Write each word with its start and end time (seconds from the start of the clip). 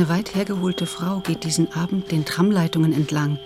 Eine 0.00 0.08
weit 0.08 0.34
hergeholte 0.34 0.86
Frau 0.86 1.20
geht 1.20 1.44
diesen 1.44 1.72
Abend 1.72 2.10
den 2.10 2.24
Tramleitungen 2.24 2.94
entlang, 2.94 3.38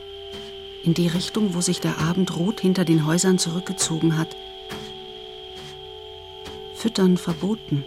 in 0.84 0.94
die 0.94 1.08
Richtung, 1.08 1.52
wo 1.52 1.60
sich 1.60 1.80
der 1.80 1.98
Abend 1.98 2.36
rot 2.36 2.60
hinter 2.60 2.84
den 2.84 3.04
Häusern 3.04 3.40
zurückgezogen 3.40 4.16
hat. 4.16 4.36
Füttern 6.76 7.16
verboten, 7.16 7.84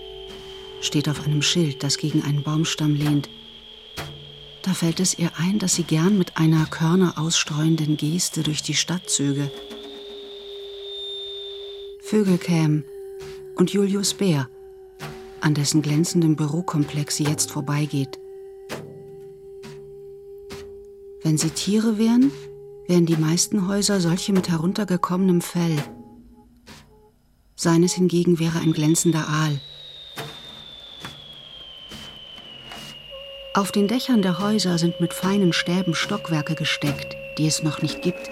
steht 0.82 1.08
auf 1.08 1.26
einem 1.26 1.42
Schild, 1.42 1.82
das 1.82 1.98
gegen 1.98 2.24
einen 2.24 2.44
Baumstamm 2.44 2.94
lehnt. 2.96 3.30
Da 4.64 4.74
fällt 4.74 5.00
es 5.00 5.18
ihr 5.18 5.32
ein, 5.38 5.60
dass 5.60 5.76
sie 5.76 5.86
gern 5.86 6.18
mit 6.18 6.36
einer 6.36 6.66
Körner 6.66 7.14
ausstreuenden 7.18 7.96
Geste 7.96 8.44
durch 8.44 8.64
die 8.64 8.74
Stadt 8.76 9.10
zöge. 9.10 9.50
Vögel 12.02 12.38
kämen 12.38 12.84
und 13.56 13.72
Julius 13.72 14.14
Bär, 14.14 14.50
an 15.40 15.54
dessen 15.54 15.82
glänzendem 15.82 16.36
Bürokomplex 16.36 17.16
sie 17.16 17.24
jetzt 17.24 17.50
vorbeigeht. 17.50 18.20
Wenn 21.28 21.38
sie 21.38 21.50
Tiere 21.50 21.98
wären, 21.98 22.32
wären 22.88 23.06
die 23.06 23.18
meisten 23.18 23.68
Häuser 23.68 24.00
solche 24.00 24.32
mit 24.32 24.48
heruntergekommenem 24.48 25.42
Fell. 25.42 25.76
Seines 27.54 27.96
hingegen 27.96 28.40
wäre 28.40 28.60
ein 28.60 28.72
glänzender 28.72 29.28
Aal. 29.28 29.60
Auf 33.54 33.74
den 33.74 33.90
Dächern 33.90 34.22
der 34.22 34.40
Häuser 34.40 34.78
sind 34.78 35.02
mit 35.02 35.12
feinen 35.12 35.52
Stäben 35.52 35.96
Stockwerke 35.96 36.56
gesteckt, 36.56 37.18
die 37.38 37.46
es 37.46 37.62
noch 37.62 37.82
nicht 37.82 38.02
gibt. 38.02 38.32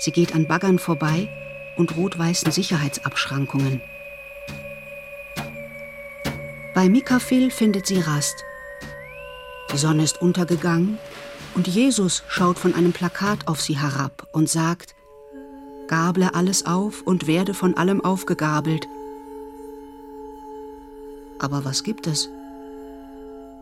Sie 0.00 0.12
geht 0.12 0.34
an 0.34 0.46
Baggern 0.46 0.78
vorbei 0.78 1.30
und 1.78 1.96
rot-weißen 1.96 2.52
Sicherheitsabschrankungen. 2.52 3.80
Bei 6.74 6.90
Mikafil 6.90 7.50
findet 7.50 7.86
sie 7.86 8.00
Rast. 8.00 8.44
Die 9.74 9.80
Sonne 9.80 10.04
ist 10.04 10.22
untergegangen 10.22 10.98
und 11.56 11.66
Jesus 11.66 12.22
schaut 12.28 12.60
von 12.60 12.76
einem 12.76 12.92
Plakat 12.92 13.48
auf 13.48 13.60
sie 13.60 13.76
herab 13.76 14.28
und 14.32 14.48
sagt, 14.48 14.94
Gable 15.88 16.32
alles 16.32 16.64
auf 16.64 17.02
und 17.02 17.26
werde 17.26 17.54
von 17.54 17.76
allem 17.76 18.00
aufgegabelt. 18.00 18.86
Aber 21.40 21.64
was 21.64 21.82
gibt 21.82 22.06
es? 22.06 22.28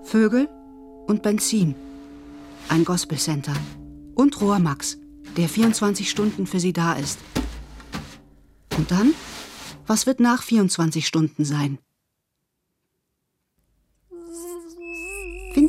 Vögel 0.05 0.51
und 1.07 1.23
Benzin, 1.23 1.75
ein 2.69 2.85
Gospelcenter 2.85 3.55
und 4.15 4.39
Rohrmax, 4.39 4.99
der 5.39 5.49
24 5.49 6.11
Stunden 6.11 6.47
für 6.47 6.61
sie 6.61 6.75
da 6.75 6.93
ist. 6.93 7.21
Und 8.77 8.91
dann? 8.91 9.15
Was 9.87 10.07
wird 10.07 10.21
nach 10.21 10.43
24 10.43 11.07
Stunden 11.07 11.47
sein? 11.47 11.79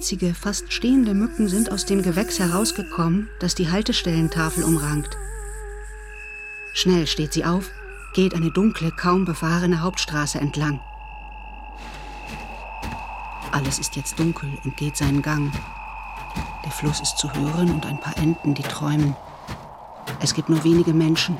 Winzige, 0.03 0.33
fast 0.33 0.73
stehende 0.73 1.13
Mücken 1.13 1.47
sind 1.47 1.71
aus 1.71 1.85
dem 1.85 2.03
Gewächs 2.03 2.37
herausgekommen, 2.37 3.29
das 3.39 3.55
die 3.55 3.71
Haltestellentafel 3.71 4.65
umrankt. 4.65 5.15
Schnell 6.73 7.07
steht 7.07 7.31
sie 7.31 7.45
auf, 7.45 7.71
geht 8.13 8.35
eine 8.35 8.51
dunkle, 8.51 8.91
kaum 8.91 9.23
befahrene 9.23 9.79
Hauptstraße 9.79 10.41
entlang. 10.41 10.81
Alles 13.53 13.79
ist 13.79 13.95
jetzt 13.95 14.19
dunkel 14.19 14.49
und 14.65 14.75
geht 14.75 14.97
seinen 14.97 15.21
Gang. 15.21 15.53
Der 16.65 16.71
Fluss 16.71 16.99
ist 16.99 17.17
zu 17.17 17.33
hören 17.33 17.71
und 17.71 17.85
ein 17.85 18.01
paar 18.01 18.17
Enten, 18.17 18.55
die 18.55 18.63
träumen. 18.63 19.15
Es 20.19 20.33
gibt 20.33 20.49
nur 20.49 20.65
wenige 20.65 20.93
Menschen. 20.93 21.37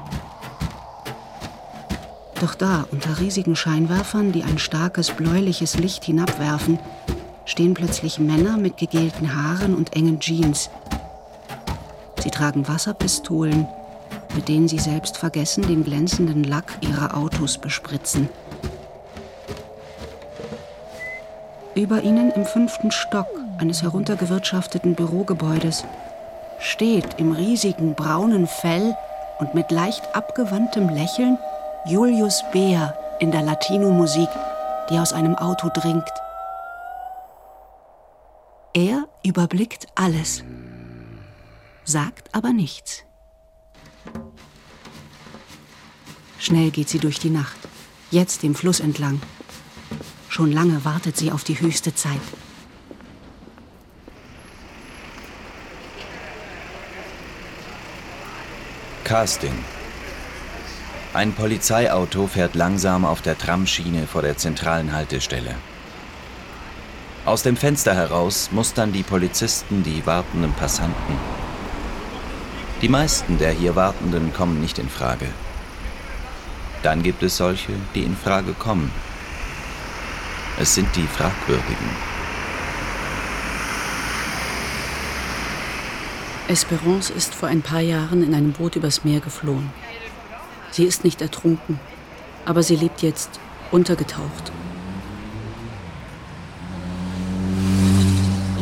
Doch 2.40 2.56
da, 2.56 2.86
unter 2.92 3.20
riesigen 3.20 3.58
Scheinwerfern, 3.58 4.32
die 4.32 4.44
ein 4.44 4.58
starkes 4.58 5.12
bläuliches 5.12 5.78
Licht 5.78 6.06
hinabwerfen, 6.06 6.80
stehen 7.46 7.74
plötzlich 7.74 8.20
Männer 8.20 8.58
mit 8.58 8.78
gegelten 8.78 9.36
Haaren 9.36 9.76
und 9.76 9.96
engen 9.96 10.20
Jeans. 10.20 10.70
Sie 12.22 12.32
tragen 12.32 12.68
Wasserpistolen, 12.68 13.68
mit 14.36 14.48
denen 14.48 14.68
sie 14.68 14.80
selbst 14.80 15.18
vergessen, 15.18 15.68
den 15.68 15.84
glänzenden 15.84 16.44
Lack 16.44 16.78
ihrer 16.82 17.18
Autos 17.18 17.58
bespritzen. 17.58 18.30
Über 21.76 22.04
ihnen 22.04 22.32
im 22.32 22.46
fünften 22.46 22.92
Stock 22.92 23.28
eines 23.58 23.82
heruntergewirtschafteten 23.82 24.96
Bürogebäudes 24.96 25.84
steht 26.60 27.16
im 27.18 27.32
riesigen 27.32 27.96
braunen 27.96 28.48
Fell 28.48 28.96
und 29.40 29.54
mit 29.54 29.72
leicht 29.72 30.16
abgewandtem 30.16 30.90
Lächeln 30.90 31.38
Julius 31.86 32.44
Beer 32.52 32.94
in 33.20 33.32
der 33.32 33.42
Latino-Musik, 33.42 34.30
die 34.90 34.98
aus 34.98 35.14
einem 35.14 35.36
Auto 35.36 35.70
dringt. 35.74 36.23
Er 38.76 39.08
überblickt 39.24 39.86
alles, 39.94 40.44
sagt 41.84 42.34
aber 42.34 42.54
nichts. 42.54 43.04
Schnell 46.40 46.72
geht 46.72 46.90
sie 46.90 46.98
durch 46.98 47.20
die 47.20 47.30
Nacht, 47.30 47.58
jetzt 48.10 48.42
dem 48.42 48.56
Fluss 48.56 48.80
entlang. 48.80 49.22
Schon 50.28 50.52
lange 50.52 50.84
wartet 50.86 51.16
sie 51.16 51.32
auf 51.32 51.44
die 51.44 51.60
höchste 51.60 51.94
Zeit. 51.94 52.20
Casting. 59.04 59.54
Ein 61.14 61.34
Polizeiauto 61.34 62.26
fährt 62.26 62.56
langsam 62.56 63.06
auf 63.06 63.22
der 63.22 63.38
Tramschiene 63.38 64.08
vor 64.08 64.24
der 64.24 64.38
zentralen 64.38 64.94
Haltestelle. 64.94 65.54
Aus 67.26 67.42
dem 67.42 67.56
Fenster 67.56 67.96
heraus 67.96 68.50
mustern 68.52 68.92
die 68.92 69.04
Polizisten 69.04 69.82
die 69.82 70.06
wartenden 70.06 70.52
Passanten. 70.52 71.16
Die 72.82 72.90
meisten 72.90 73.38
der 73.38 73.52
hier 73.52 73.78
Wartenden 73.78 74.34
kommen 74.34 74.60
nicht 74.60 74.78
in 74.78 74.90
Frage. 74.90 75.28
Dann 76.82 77.02
gibt 77.02 77.24
es 77.24 77.38
solche, 77.38 77.72
die 77.96 78.04
in 78.04 78.18
Frage 78.18 78.52
kommen. 78.52 78.92
Es 80.60 80.76
sind 80.76 80.94
die 80.98 81.08
Fragwürdigen. 81.08 81.90
Esperance 86.50 87.10
ist 87.10 87.34
vor 87.34 87.48
ein 87.48 87.62
paar 87.62 87.80
Jahren 87.80 88.22
in 88.22 88.34
einem 88.36 88.52
Boot 88.52 88.76
übers 88.76 89.06
Meer 89.06 89.22
geflohen. 89.22 89.72
Sie 90.72 90.84
ist 90.84 91.06
nicht 91.06 91.22
ertrunken, 91.22 91.80
aber 92.44 92.64
sie 92.64 92.76
lebt 92.76 93.02
jetzt 93.02 93.40
untergetaucht. 93.72 94.52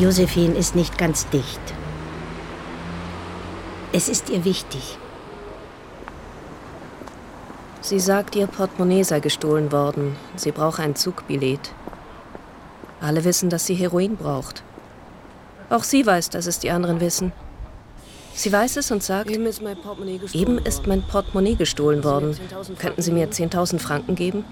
Josephine 0.01 0.56
ist 0.56 0.75
nicht 0.75 0.98
ganz 0.98 1.30
dicht. 1.30 1.62
Es 3.94 4.09
ist 4.09 4.31
ihr 4.31 4.44
wichtig. 4.45 4.98
Sie 7.81 8.00
sagt, 8.00 8.36
ihr 8.36 8.48
Portemonnaie 8.48 9.03
sei 9.03 9.19
gestohlen 9.19 9.71
worden. 9.71 10.15
Sie 10.36 10.51
brauche 10.51 10.81
ein 10.81 10.95
Zugbillett. 10.95 11.71
Alle 13.00 13.24
wissen, 13.25 13.51
dass 13.51 13.68
sie 13.68 13.75
Heroin 13.75 14.18
braucht. 14.18 14.63
Auch 15.69 15.83
sie 15.83 16.03
weiß, 16.03 16.31
dass 16.31 16.48
es 16.48 16.57
die 16.57 16.71
anderen 16.71 17.00
wissen. 17.00 17.31
Sie 18.33 18.51
weiß 18.51 18.77
es 18.77 18.89
und 18.89 19.03
sagt, 19.03 19.30
eben 19.30 19.45
ist 19.45 19.62
mein 19.62 19.80
Portemonnaie 19.80 20.18
gestohlen, 20.18 20.42
eben 20.42 20.65
ist 20.65 20.88
mein 20.88 21.03
Portemonnaie 21.03 21.56
gestohlen 21.56 22.03
worden. 22.03 22.36
Könnten 22.80 23.03
Sie 23.03 23.12
mir 23.12 23.30
10.000 23.30 23.77
Franken 23.77 24.15
geben? 24.15 24.45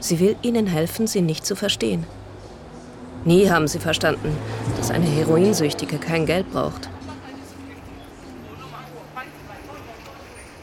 Sie 0.00 0.20
will 0.20 0.36
Ihnen 0.42 0.66
helfen, 0.66 1.06
sie 1.06 1.22
nicht 1.22 1.46
zu 1.46 1.56
verstehen. 1.56 2.04
Nie 3.24 3.48
haben 3.50 3.68
sie 3.68 3.78
verstanden, 3.78 4.36
dass 4.76 4.90
eine 4.90 5.06
Heroinsüchtige 5.06 5.98
kein 5.98 6.26
Geld 6.26 6.50
braucht. 6.52 6.90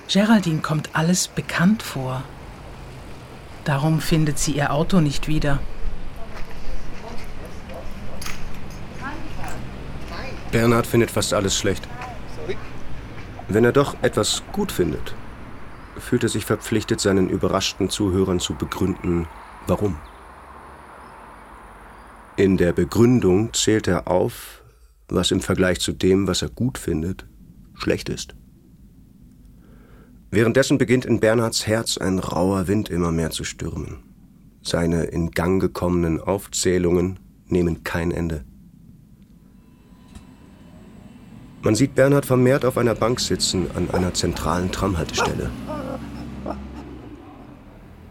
Geraldine 0.07 0.59
kommt 0.59 0.89
alles 0.93 1.27
bekannt 1.27 1.81
vor. 1.81 2.23
Darum 3.63 3.99
findet 3.99 4.37
sie 4.37 4.51
ihr 4.51 4.71
Auto 4.73 4.99
nicht 4.99 5.27
wieder. 5.27 5.59
Bernhard 10.51 10.85
findet 10.85 11.09
fast 11.09 11.33
alles 11.33 11.57
schlecht. 11.57 11.87
Wenn 13.47 13.63
er 13.63 13.71
doch 13.71 13.95
etwas 14.01 14.43
gut 14.51 14.71
findet, 14.71 15.15
fühlt 15.97 16.23
er 16.23 16.29
sich 16.29 16.45
verpflichtet, 16.45 16.99
seinen 16.99 17.29
überraschten 17.29 17.89
Zuhörern 17.89 18.39
zu 18.39 18.53
begründen, 18.53 19.27
warum. 19.67 19.97
In 22.41 22.57
der 22.57 22.73
Begründung 22.73 23.53
zählt 23.53 23.87
er 23.87 24.07
auf, 24.07 24.63
was 25.07 25.29
im 25.29 25.41
Vergleich 25.41 25.79
zu 25.79 25.91
dem, 25.91 26.25
was 26.25 26.41
er 26.41 26.49
gut 26.49 26.79
findet, 26.79 27.27
schlecht 27.75 28.09
ist. 28.09 28.33
Währenddessen 30.31 30.79
beginnt 30.79 31.05
in 31.05 31.19
Bernhards 31.19 31.67
Herz 31.67 31.99
ein 31.99 32.17
rauer 32.17 32.67
Wind 32.67 32.89
immer 32.89 33.11
mehr 33.11 33.29
zu 33.29 33.43
stürmen. 33.43 33.97
Seine 34.63 35.03
in 35.03 35.29
Gang 35.29 35.61
gekommenen 35.61 36.19
Aufzählungen 36.19 37.19
nehmen 37.45 37.83
kein 37.83 38.09
Ende. 38.09 38.43
Man 41.61 41.75
sieht 41.75 41.93
Bernhard 41.93 42.25
vermehrt 42.25 42.65
auf 42.65 42.79
einer 42.79 42.95
Bank 42.95 43.19
sitzen 43.19 43.67
an 43.75 43.91
einer 43.91 44.15
zentralen 44.15 44.71
Tramhaltestelle. 44.71 45.51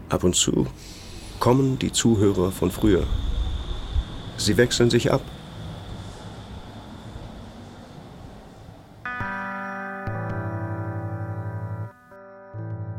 Ab 0.07 0.23
und 0.23 0.37
zu 0.37 0.67
kommen 1.41 1.77
die 1.79 1.91
Zuhörer 1.91 2.53
von 2.53 2.71
früher. 2.71 3.05
Sie 4.45 4.57
wechseln 4.57 4.89
sich 4.89 5.11
ab. 5.11 5.21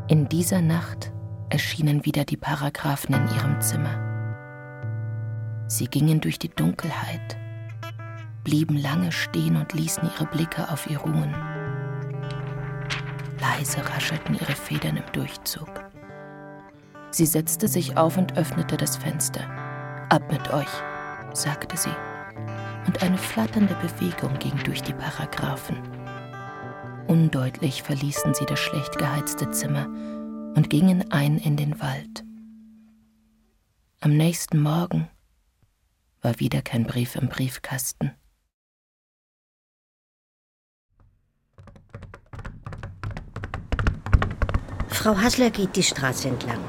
In 0.09 0.29
dieser 0.29 0.61
Nacht 0.61 1.13
erschienen 1.51 2.05
wieder 2.05 2.25
die 2.25 2.37
Paragraphen 2.37 3.15
in 3.15 3.29
ihrem 3.35 3.61
Zimmer. 3.61 3.99
Sie 5.69 5.87
gingen 5.87 6.21
durch 6.21 6.39
die 6.39 6.51
Dunkelheit 6.51 7.37
blieben 8.45 8.77
lange 8.77 9.13
stehen 9.13 9.57
und 9.57 9.73
ließen 9.73 10.03
ihre 10.05 10.27
Blicke 10.27 10.69
auf 10.71 10.89
ihr 10.91 10.99
ruhen. 10.99 11.35
Leise 13.41 13.79
raschelten 13.89 14.35
ihre 14.35 14.55
Federn 14.55 14.97
im 14.97 15.13
Durchzug. 15.13 15.69
Sie 17.11 17.27
setzte 17.27 17.69
sich 17.69 17.97
auf 17.97 18.17
und 18.17 18.37
öffnete 18.37 18.77
das 18.77 18.97
Fenster. 18.97 19.43
Ab 20.09 20.31
mit 20.31 20.53
euch, 20.53 20.69
sagte 21.35 21.77
sie, 21.77 21.95
und 22.87 23.03
eine 23.03 23.19
flatternde 23.19 23.75
Bewegung 23.75 24.39
ging 24.39 24.57
durch 24.65 24.83
die 24.83 24.93
Paragraphen. 24.93 25.77
Undeutlich 27.07 27.83
verließen 27.83 28.35
sie 28.35 28.47
das 28.47 28.59
schlecht 28.59 28.99
geheizte 28.99 29.51
Zimmer 29.51 29.87
und 30.55 30.71
gingen 30.71 31.11
ein 31.11 31.39
in 31.39 31.57
den 31.57 31.81
Wald. 31.81 32.25
Am 34.01 34.17
nächsten 34.17 34.61
Morgen 34.61 35.09
war 36.21 36.39
wieder 36.41 36.63
kein 36.63 36.85
Brief 36.85 37.17
im 37.17 37.29
Briefkasten. 37.29 38.13
Frau 44.89 45.17
Hassler 45.17 45.51
geht 45.51 45.75
die 45.75 45.83
Straße 45.83 46.29
entlang. 46.29 46.61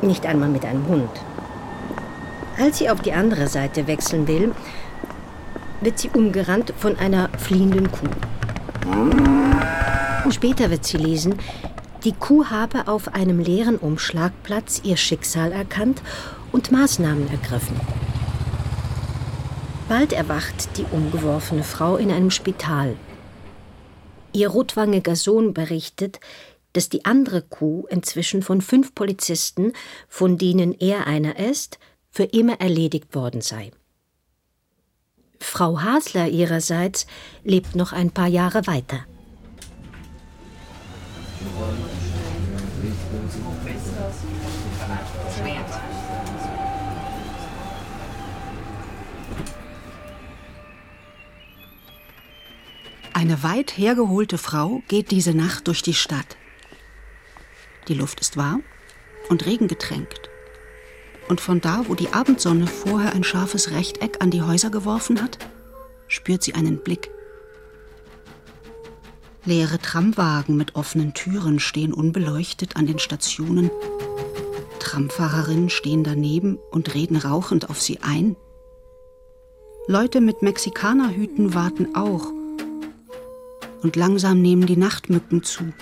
Nicht 0.00 0.24
einmal 0.24 0.48
mit 0.48 0.64
einem 0.64 0.86
Hund. 0.86 1.10
Als 2.58 2.78
sie 2.78 2.88
auf 2.88 3.02
die 3.02 3.12
andere 3.12 3.48
Seite 3.48 3.86
wechseln 3.86 4.26
will, 4.26 4.54
wird 5.80 5.98
sie 5.98 6.08
umgerannt 6.08 6.72
von 6.78 6.98
einer 6.98 7.28
fliehenden 7.38 7.90
Kuh. 7.90 8.08
Später 10.30 10.70
wird 10.70 10.84
sie 10.84 10.96
lesen, 10.96 11.34
die 12.04 12.12
Kuh 12.12 12.46
habe 12.46 12.88
auf 12.88 13.14
einem 13.14 13.40
leeren 13.40 13.76
Umschlagplatz 13.76 14.80
ihr 14.84 14.96
Schicksal 14.96 15.52
erkannt 15.52 16.02
und 16.52 16.72
Maßnahmen 16.72 17.28
ergriffen. 17.28 17.78
Bald 19.88 20.12
erwacht 20.12 20.78
die 20.78 20.86
umgeworfene 20.90 21.62
Frau 21.62 21.96
in 21.96 22.10
einem 22.10 22.30
Spital. 22.30 22.96
Ihr 24.32 24.48
rotwangiger 24.48 25.14
Sohn 25.14 25.54
berichtet, 25.54 26.20
dass 26.72 26.88
die 26.88 27.04
andere 27.04 27.42
Kuh 27.42 27.86
inzwischen 27.88 28.42
von 28.42 28.60
fünf 28.60 28.94
Polizisten, 28.94 29.72
von 30.08 30.38
denen 30.38 30.72
er 30.72 31.06
einer 31.06 31.38
ist, 31.38 31.78
für 32.16 32.24
immer 32.24 32.62
erledigt 32.62 33.14
worden 33.14 33.42
sei. 33.42 33.72
Frau 35.38 35.82
Hasler 35.82 36.28
ihrerseits 36.28 37.06
lebt 37.44 37.76
noch 37.76 37.92
ein 37.92 38.10
paar 38.10 38.26
Jahre 38.26 38.66
weiter. 38.66 39.04
Eine 53.12 53.42
weit 53.42 53.76
hergeholte 53.76 54.38
Frau 54.38 54.80
geht 54.88 55.10
diese 55.10 55.34
Nacht 55.34 55.68
durch 55.68 55.82
die 55.82 55.92
Stadt. 55.92 56.38
Die 57.88 57.94
Luft 57.94 58.20
ist 58.20 58.38
warm 58.38 58.62
und 59.28 59.44
regengetränkt. 59.44 60.30
Und 61.28 61.40
von 61.40 61.60
da, 61.60 61.84
wo 61.88 61.94
die 61.94 62.12
Abendsonne 62.12 62.66
vorher 62.66 63.12
ein 63.12 63.24
scharfes 63.24 63.70
Rechteck 63.72 64.22
an 64.22 64.30
die 64.30 64.42
Häuser 64.42 64.70
geworfen 64.70 65.22
hat, 65.22 65.38
spürt 66.08 66.42
sie 66.42 66.54
einen 66.54 66.78
Blick. 66.78 67.10
Leere 69.44 69.78
Tramwagen 69.78 70.56
mit 70.56 70.74
offenen 70.74 71.14
Türen 71.14 71.60
stehen 71.60 71.92
unbeleuchtet 71.92 72.76
an 72.76 72.86
den 72.86 72.98
Stationen. 72.98 73.70
Tramfahrerinnen 74.80 75.70
stehen 75.70 76.04
daneben 76.04 76.58
und 76.70 76.94
reden 76.94 77.16
rauchend 77.16 77.70
auf 77.70 77.80
sie 77.80 78.00
ein. 78.02 78.36
Leute 79.88 80.20
mit 80.20 80.42
Mexikanerhüten 80.42 81.54
warten 81.54 81.94
auch. 81.94 82.32
Und 83.82 83.94
langsam 83.94 84.42
nehmen 84.42 84.66
die 84.66 84.76
Nachtmücken 84.76 85.44
zu. 85.44 85.72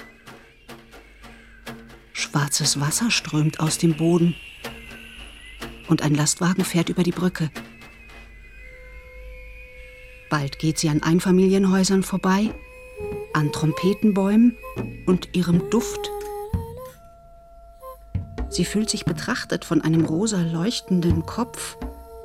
Schwarzes 2.13 2.81
Wasser 2.81 3.11
strömt 3.11 3.61
aus 3.61 3.79
dem 3.79 3.97
Boden. 3.97 4.35
Und 5.89 6.03
ein 6.03 6.15
Lastwagen 6.15 6.65
fährt 6.65 6.89
über 6.89 7.03
die 7.03 7.13
Brücke. 7.13 7.51
Bald 10.31 10.59
geht 10.59 10.79
sie 10.79 10.89
an 10.89 11.03
Einfamilienhäusern 11.03 12.03
vorbei, 12.03 12.51
an 13.33 13.53
Trompetenbäumen 13.53 14.57
und 15.07 15.29
ihrem 15.35 15.71
Duft. 15.71 16.11
Sie 18.49 18.65
fühlt 18.65 18.89
sich 18.89 19.05
betrachtet 19.05 19.65
von 19.65 19.81
einem 19.83 20.05
rosa 20.05 20.41
leuchtenden 20.41 21.27
Kopf, 21.27 21.77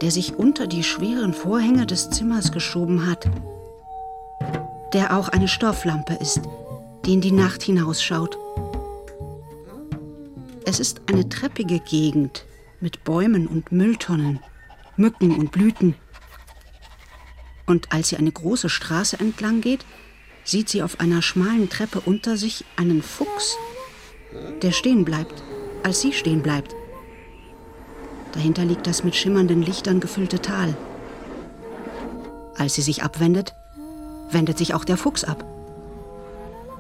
der 0.02 0.12
sich 0.12 0.36
unter 0.36 0.68
die 0.68 0.84
schweren 0.84 1.34
Vorhänge 1.34 1.86
des 1.86 2.10
Zimmers 2.10 2.52
geschoben 2.52 3.08
hat, 3.10 3.30
der 4.94 5.18
auch 5.18 5.30
eine 5.30 5.48
Stofflampe 5.48 6.14
ist, 6.16 6.42
die 7.06 7.14
in 7.14 7.22
die 7.22 7.32
Nacht 7.32 7.64
hinausschaut. 7.64 8.38
Es 10.66 10.80
ist 10.80 11.02
eine 11.08 11.28
treppige 11.28 11.80
Gegend 11.80 12.46
mit 12.82 13.04
Bäumen 13.04 13.48
und 13.48 13.72
Mülltonnen, 13.72 14.40
Mücken 14.98 15.36
und 15.36 15.52
Blüten. 15.52 15.96
Und 17.66 17.92
als 17.92 18.10
sie 18.10 18.18
eine 18.18 18.32
große 18.32 18.70
Straße 18.70 19.20
entlang 19.20 19.62
geht, 19.62 19.86
sieht 20.44 20.70
sie 20.70 20.82
auf 20.82 21.00
einer 21.00 21.22
schmalen 21.22 21.70
Treppe 21.70 22.00
unter 22.02 22.38
sich 22.38 22.66
einen 22.76 23.04
Fuchs, 23.04 23.58
der 24.62 24.72
stehen 24.72 25.06
bleibt, 25.06 25.44
als 25.84 26.02
sie 26.02 26.14
stehen 26.14 26.42
bleibt. 26.42 26.76
Dahinter 28.34 28.66
liegt 28.66 28.88
das 28.88 29.04
mit 29.04 29.16
schimmernden 29.16 29.62
Lichtern 29.62 30.00
gefüllte 30.00 30.42
Tal. 30.42 30.76
Als 32.56 32.76
sie 32.76 32.82
sich 32.82 33.04
abwendet, 33.04 33.54
wendet 34.32 34.58
sich 34.58 34.74
auch 34.74 34.86
der 34.86 34.98
Fuchs 34.98 35.24
ab. 35.24 35.46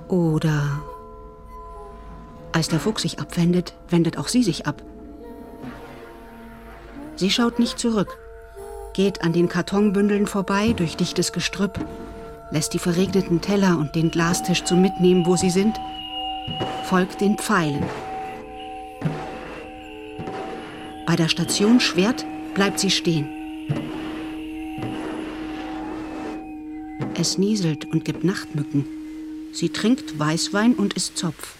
Oder 0.08 0.82
als 2.52 2.68
der 2.68 2.80
Fuchs 2.80 3.04
sich 3.04 3.20
abwendet, 3.20 3.74
wendet 3.90 4.18
auch 4.18 4.28
sie 4.28 4.44
sich 4.44 4.68
ab. 4.68 4.82
Sie 7.20 7.30
schaut 7.30 7.60
nicht 7.60 7.78
zurück, 7.78 8.18
geht 8.94 9.24
an 9.24 9.34
den 9.34 9.50
Kartonbündeln 9.50 10.26
vorbei 10.26 10.72
durch 10.72 10.96
dichtes 10.96 11.34
Gestrüpp, 11.34 11.78
lässt 12.50 12.74
die 12.74 12.80
verregneten 12.80 13.42
Teller 13.42 13.78
und 13.78 13.94
den 13.94 14.10
Glastisch 14.10 14.64
zum 14.64 14.82
Mitnehmen, 14.82 15.26
wo 15.26 15.36
sie 15.36 15.50
sind, 15.50 15.76
folgt 16.86 17.20
den 17.20 17.38
Pfeilen. 17.38 17.84
Bei 21.06 21.18
der 21.18 21.28
Station 21.28 21.82
Schwert 21.82 22.26
bleibt 22.54 22.80
sie 22.80 22.90
stehen. 22.90 23.28
Es 27.16 27.38
nieselt 27.38 27.84
und 27.84 28.06
gibt 28.06 28.24
Nachtmücken. 28.24 28.86
Sie 29.52 29.68
trinkt 29.68 30.18
Weißwein 30.18 30.74
und 30.74 30.94
isst 30.94 31.18
Zopf. 31.18 31.56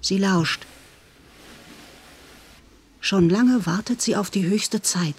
Sie 0.00 0.18
lauscht. 0.18 0.64
Schon 3.08 3.28
lange 3.28 3.66
wartet 3.66 4.02
sie 4.02 4.16
auf 4.16 4.30
die 4.30 4.46
höchste 4.46 4.82
Zeit. 4.82 5.14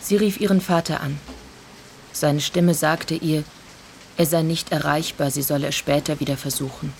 Sie 0.00 0.14
rief 0.14 0.38
ihren 0.38 0.60
Vater 0.60 1.00
an. 1.00 1.18
Seine 2.12 2.40
Stimme 2.40 2.72
sagte 2.72 3.16
ihr, 3.16 3.42
er 4.16 4.26
sei 4.26 4.42
nicht 4.42 4.70
erreichbar, 4.70 5.32
sie 5.32 5.42
solle 5.42 5.66
es 5.66 5.74
später 5.74 6.20
wieder 6.20 6.36
versuchen. 6.36 6.92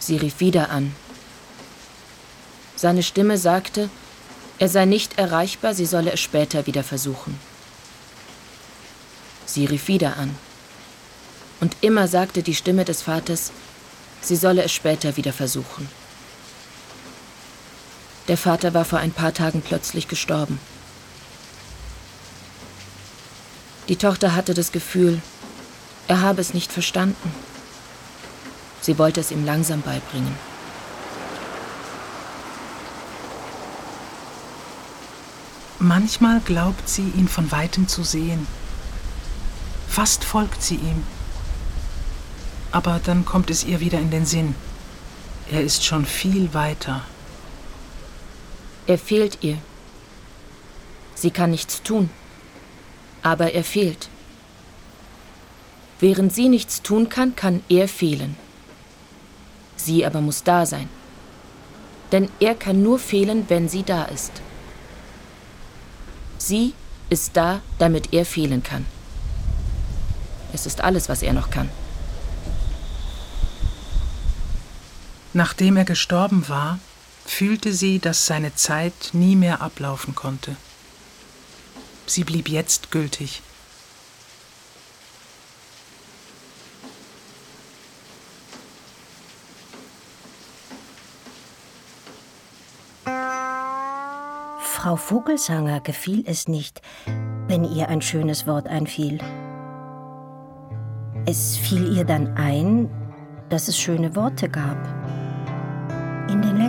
Sie 0.00 0.16
rief 0.16 0.40
wieder 0.40 0.70
an. 0.70 0.96
Seine 2.74 3.04
Stimme 3.04 3.38
sagte, 3.38 3.88
er 4.58 4.68
sei 4.68 4.84
nicht 4.84 5.16
erreichbar, 5.16 5.74
sie 5.74 5.86
solle 5.86 6.10
es 6.10 6.18
später 6.18 6.66
wieder 6.66 6.82
versuchen. 6.82 7.38
Sie 9.46 9.64
rief 9.64 9.86
wieder 9.86 10.16
an. 10.16 10.36
Und 11.60 11.76
immer 11.80 12.08
sagte 12.08 12.42
die 12.42 12.54
Stimme 12.54 12.84
des 12.84 13.02
Vaters, 13.02 13.52
sie 14.20 14.36
solle 14.36 14.62
es 14.62 14.72
später 14.72 15.16
wieder 15.16 15.32
versuchen. 15.32 15.88
Der 18.28 18.36
Vater 18.36 18.74
war 18.74 18.84
vor 18.84 18.98
ein 18.98 19.12
paar 19.12 19.32
Tagen 19.32 19.62
plötzlich 19.62 20.08
gestorben. 20.08 20.58
Die 23.88 23.96
Tochter 23.96 24.34
hatte 24.34 24.52
das 24.52 24.72
Gefühl, 24.72 25.22
er 26.08 26.20
habe 26.20 26.40
es 26.40 26.54
nicht 26.54 26.72
verstanden. 26.72 27.32
Sie 28.80 28.98
wollte 28.98 29.20
es 29.20 29.30
ihm 29.30 29.44
langsam 29.44 29.80
beibringen. 29.82 30.34
Manchmal 35.78 36.40
glaubt 36.40 36.88
sie, 36.88 37.12
ihn 37.16 37.28
von 37.28 37.52
weitem 37.52 37.86
zu 37.86 38.02
sehen. 38.02 38.46
Fast 39.88 40.24
folgt 40.24 40.62
sie 40.62 40.76
ihm. 40.76 41.04
Aber 42.76 43.00
dann 43.02 43.24
kommt 43.24 43.48
es 43.48 43.64
ihr 43.64 43.80
wieder 43.80 43.98
in 43.98 44.10
den 44.10 44.26
Sinn. 44.26 44.54
Er 45.50 45.62
ist 45.62 45.82
schon 45.82 46.04
viel 46.04 46.52
weiter. 46.52 47.00
Er 48.86 48.98
fehlt 48.98 49.38
ihr. 49.40 49.56
Sie 51.14 51.30
kann 51.30 51.52
nichts 51.52 51.82
tun. 51.82 52.10
Aber 53.22 53.54
er 53.54 53.64
fehlt. 53.64 54.10
Während 56.00 56.34
sie 56.34 56.50
nichts 56.50 56.82
tun 56.82 57.08
kann, 57.08 57.34
kann 57.34 57.62
er 57.70 57.88
fehlen. 57.88 58.36
Sie 59.76 60.04
aber 60.04 60.20
muss 60.20 60.42
da 60.42 60.66
sein. 60.66 60.90
Denn 62.12 62.28
er 62.40 62.54
kann 62.54 62.82
nur 62.82 62.98
fehlen, 62.98 63.46
wenn 63.48 63.70
sie 63.70 63.84
da 63.84 64.04
ist. 64.04 64.32
Sie 66.36 66.74
ist 67.08 67.38
da, 67.38 67.62
damit 67.78 68.12
er 68.12 68.26
fehlen 68.26 68.62
kann. 68.62 68.84
Es 70.52 70.66
ist 70.66 70.82
alles, 70.82 71.08
was 71.08 71.22
er 71.22 71.32
noch 71.32 71.48
kann. 71.48 71.70
Nachdem 75.36 75.76
er 75.76 75.84
gestorben 75.84 76.48
war, 76.48 76.78
fühlte 77.26 77.74
sie, 77.74 77.98
dass 77.98 78.24
seine 78.24 78.54
Zeit 78.54 79.10
nie 79.12 79.36
mehr 79.36 79.60
ablaufen 79.60 80.14
konnte. 80.14 80.56
Sie 82.06 82.24
blieb 82.24 82.48
jetzt 82.48 82.90
gültig. 82.90 83.42
Frau 94.62 94.96
Vogelsanger 94.96 95.80
gefiel 95.80 96.24
es 96.26 96.48
nicht, 96.48 96.80
wenn 97.46 97.64
ihr 97.64 97.90
ein 97.90 98.00
schönes 98.00 98.46
Wort 98.46 98.68
einfiel. 98.68 99.18
Es 101.26 101.58
fiel 101.58 101.94
ihr 101.94 102.06
dann 102.06 102.38
ein, 102.38 102.88
dass 103.50 103.68
es 103.68 103.78
schöne 103.78 104.16
Worte 104.16 104.48
gab. 104.48 104.78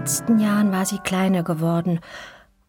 In 0.08 0.14
den 0.14 0.20
letzten 0.20 0.40
Jahren 0.40 0.72
war 0.72 0.86
sie 0.86 1.00
kleiner 1.00 1.44
geworden 1.44 2.00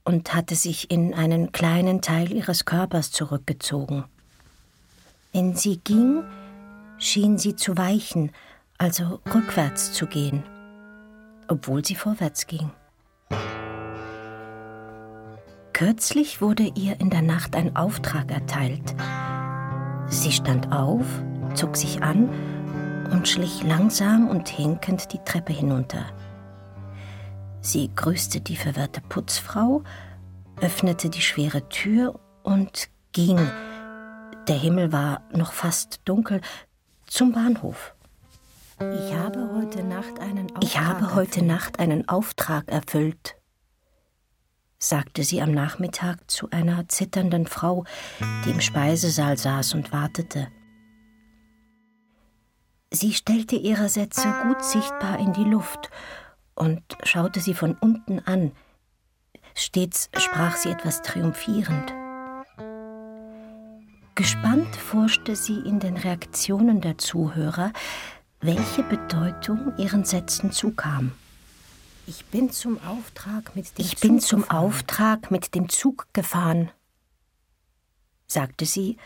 und 0.03 0.35
hatte 0.35 0.57
sich 0.57 0.91
in 0.91 1.15
einen 1.15 1.53
kleinen 1.53 2.01
Teil 2.03 2.33
ihres 2.33 2.65
Körpers 2.65 3.13
zurückgezogen. 3.13 4.07
Wenn 5.33 5.55
sie 5.55 5.77
ging, 5.77 6.25
schien 6.99 7.39
sie 7.39 7.55
zu 7.55 7.79
weichen, 7.79 8.33
also 8.77 9.21
rückwärts 9.33 9.93
zu 9.93 10.07
gehen, 10.07 10.43
obwohl 11.47 11.85
sie 11.85 11.95
vorwärts 11.95 12.49
ging. 12.49 12.73
Kürzlich 15.73 16.41
wurde 16.41 16.73
ihr 16.75 16.99
in 16.99 17.09
der 17.09 17.23
Nacht 17.23 17.55
ein 17.55 17.77
Auftrag 17.77 18.33
erteilt. 18.33 18.97
Sie 20.09 20.33
stand 20.33 20.73
auf, 20.73 21.07
zog 21.55 21.77
sich 21.77 22.03
an 22.03 22.31
und 23.13 23.29
schlich 23.29 23.63
langsam 23.63 24.27
und 24.27 24.49
hinkend 24.49 25.13
die 25.13 25.21
Treppe 25.25 25.53
hinunter. 25.53 26.05
Sie 27.69 27.91
grüßte 27.95 28.41
die 28.41 28.57
verwirrte 28.57 29.03
Putzfrau, 29.03 29.85
öffnete 30.59 31.11
die 31.11 31.21
schwere 31.21 31.69
Tür 31.69 32.19
und 32.43 32.89
ging, 33.13 33.37
der 34.49 34.57
Himmel 34.57 34.91
war 34.91 35.21
noch 35.35 35.53
fast 35.53 36.01
dunkel, 36.07 36.41
zum 37.07 37.33
Bahnhof. 37.33 37.95
Ich 38.81 39.13
habe 39.13 39.51
heute 39.55 39.83
Nacht 39.83 40.19
einen 40.19 40.47
Auftrag, 40.47 40.65
ich 40.65 40.81
habe 40.81 41.15
heute 41.15 41.45
Nacht 41.45 41.79
einen 41.79 42.09
Auftrag 42.09 42.69
erfüllt, 42.69 43.37
sagte 44.79 45.23
sie 45.23 45.43
am 45.43 45.53
Nachmittag 45.53 46.31
zu 46.31 46.49
einer 46.49 46.89
zitternden 46.89 47.47
Frau, 47.47 47.85
die 48.47 48.51
im 48.51 48.63
Speisesaal 48.63 49.37
saß 49.37 49.75
und 49.75 49.93
wartete. 49.93 50.49
Sie 52.91 53.13
stellte 53.13 53.57
ihre 53.57 53.91
Sätze 53.91 54.35
gut 54.45 54.65
sichtbar 54.65 55.19
in 55.19 55.35
die 55.35 55.45
Luft 55.45 55.91
und 56.59 56.83
schaute 57.05 57.41
sie 57.41 57.55
von 57.55 57.77
unten 57.81 58.19
an. 58.21 58.53
Stets 59.55 60.11
sprach 60.17 60.57
sie 60.57 60.71
etwas 60.71 61.03
triumphierend. 61.03 61.93
Gespannt 64.15 64.75
forschte 64.75 65.37
sie 65.37 65.61
in 65.61 65.79
den 65.79 65.97
Reaktionen 65.97 66.81
der 66.81 66.99
Zuhörer, 66.99 67.73
welche 68.41 68.83
Bedeutung 68.83 69.73
ihren 69.79 70.05
Sätzen 70.05 70.51
zukam. 70.51 71.13
Ich 72.07 72.25
bin 72.25 72.51
zum 72.51 72.83
Auftrag 72.85 73.55
mit 73.55 73.79
dem, 73.79 73.85
ich 73.85 73.93
Zug, 73.93 74.01
bin 74.01 74.21
zum 74.21 74.43
gefahren. 74.43 74.65
Auftrag 74.65 75.31
mit 75.31 75.55
dem 75.55 75.69
Zug 75.69 76.07
gefahren, 76.13 76.71
sagte 78.27 78.65
sie 78.65 78.97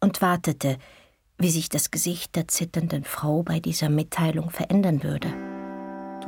und 0.00 0.22
wartete, 0.22 0.78
wie 1.36 1.50
sich 1.50 1.68
das 1.68 1.90
Gesicht 1.90 2.34
der 2.34 2.48
zitternden 2.48 3.04
Frau 3.04 3.42
bei 3.42 3.60
dieser 3.60 3.88
Mitteilung 3.88 4.50
verändern 4.50 5.02
würde. 5.02 5.47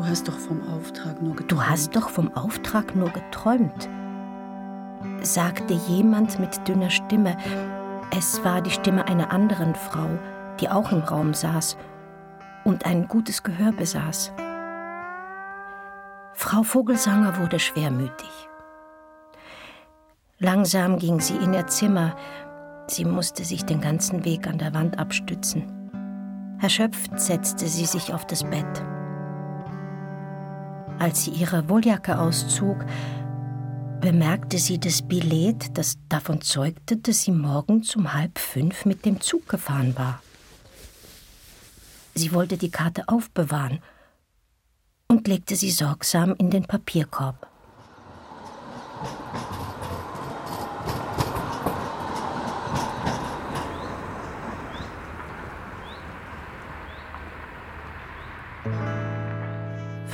Du 0.01 0.07
hast 0.07 0.29
doch 0.29 0.39
vom 0.39 0.67
Auftrag 0.67 1.21
nur 1.21 1.37
geträumt. 1.37 1.53
Du 1.53 1.63
hast 1.63 1.95
doch 1.95 2.09
vom 2.09 2.35
Auftrag 2.35 2.97
nur 2.97 3.11
geträumt, 3.11 3.87
sagte 5.21 5.75
jemand 5.75 6.39
mit 6.39 6.67
dünner 6.67 6.89
Stimme. 6.89 7.37
Es 8.17 8.43
war 8.43 8.63
die 8.63 8.71
Stimme 8.71 9.07
einer 9.09 9.31
anderen 9.31 9.75
Frau, 9.75 10.09
die 10.59 10.71
auch 10.71 10.91
im 10.91 11.01
Raum 11.01 11.35
saß 11.35 11.77
und 12.65 12.87
ein 12.87 13.09
gutes 13.09 13.43
Gehör 13.43 13.73
besaß. 13.73 14.33
Frau 16.33 16.63
Vogelsanger 16.63 17.37
wurde 17.37 17.59
schwermütig. 17.59 18.49
Langsam 20.39 20.99
ging 20.99 21.21
sie 21.21 21.37
in 21.37 21.53
ihr 21.53 21.67
Zimmer. 21.67 22.17
Sie 22.87 23.05
musste 23.05 23.45
sich 23.45 23.67
den 23.67 23.83
ganzen 23.83 24.25
Weg 24.25 24.47
an 24.47 24.57
der 24.57 24.73
Wand 24.73 24.99
abstützen. 24.99 25.91
Erschöpft 26.59 27.21
setzte 27.21 27.67
sie 27.67 27.85
sich 27.85 28.15
auf 28.15 28.27
das 28.27 28.45
Bett. 28.45 28.83
Als 31.01 31.25
sie 31.25 31.31
ihre 31.31 31.67
Wolljacke 31.71 32.19
auszog, 32.19 32.85
bemerkte 34.03 34.59
sie 34.59 34.79
das 34.79 35.01
Billett, 35.01 35.79
das 35.79 35.97
davon 36.11 36.43
zeugte, 36.43 36.99
dass 36.99 37.23
sie 37.23 37.33
morgens 37.33 37.97
um 37.97 38.13
halb 38.13 38.39
fünf 38.39 38.85
mit 38.85 39.07
dem 39.07 39.19
Zug 39.19 39.49
gefahren 39.49 39.97
war. 39.97 40.23
Sie 42.15 42.33
wollte 42.35 42.59
die 42.59 42.71
Karte 42.71 43.09
aufbewahren 43.09 43.81
und 45.09 45.27
legte 45.27 45.57
sie 45.57 45.71
sorgsam 45.71 46.35
in 46.37 46.51
den 46.51 46.65
Papierkorb. 46.65 47.50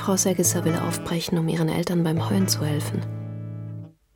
Frau 0.07 0.15
Seggesser 0.15 0.63
will 0.63 0.77
aufbrechen, 0.77 1.37
um 1.37 1.49
ihren 1.49 1.67
Eltern 1.67 2.01
beim 2.01 2.29
Heuen 2.29 2.47
zu 2.47 2.63
helfen. 2.63 3.05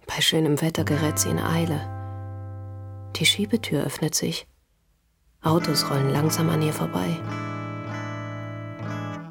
Bei 0.07 0.21
schönem 0.21 0.61
Wetter 0.61 0.85
gerät 0.85 1.19
sie 1.19 1.27
in 1.27 1.37
Eile. 1.37 1.81
Die 3.17 3.25
Schiebetür 3.25 3.83
öffnet 3.83 4.15
sich. 4.15 4.47
Autos 5.41 5.89
rollen 5.89 6.09
langsam 6.09 6.49
an 6.49 6.61
ihr 6.61 6.71
vorbei. 6.71 7.19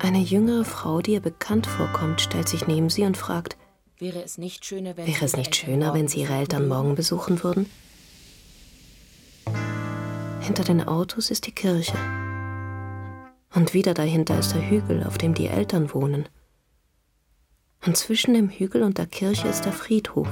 Eine 0.00 0.18
jüngere 0.18 0.66
Frau, 0.66 1.00
die 1.00 1.12
ihr 1.12 1.22
bekannt 1.22 1.66
vorkommt, 1.66 2.20
stellt 2.20 2.50
sich 2.50 2.66
neben 2.66 2.90
sie 2.90 3.04
und 3.04 3.16
fragt, 3.16 3.56
wäre 3.98 4.22
es 4.22 4.36
nicht 4.36 4.66
schöner, 4.66 4.98
wenn, 4.98 5.06
wäre 5.06 5.24
es 5.24 5.38
nicht 5.38 5.56
schöner, 5.56 5.94
wenn 5.94 6.08
sie 6.08 6.20
ihre 6.20 6.34
Eltern 6.34 6.68
morgen 6.68 6.94
besuchen 6.94 7.42
würden? 7.42 7.70
Hinter 10.40 10.64
den 10.64 10.86
Autos 10.86 11.30
ist 11.30 11.46
die 11.46 11.52
Kirche. 11.52 11.96
Und 13.54 13.72
wieder 13.72 13.94
dahinter 13.94 14.38
ist 14.38 14.52
der 14.52 14.68
Hügel, 14.68 15.04
auf 15.04 15.16
dem 15.16 15.32
die 15.32 15.46
Eltern 15.46 15.94
wohnen. 15.94 16.28
Und 17.84 17.96
zwischen 17.96 18.34
dem 18.34 18.50
Hügel 18.50 18.82
und 18.82 18.98
der 18.98 19.06
Kirche 19.06 19.48
ist 19.48 19.64
der 19.64 19.72
Friedhof, 19.72 20.28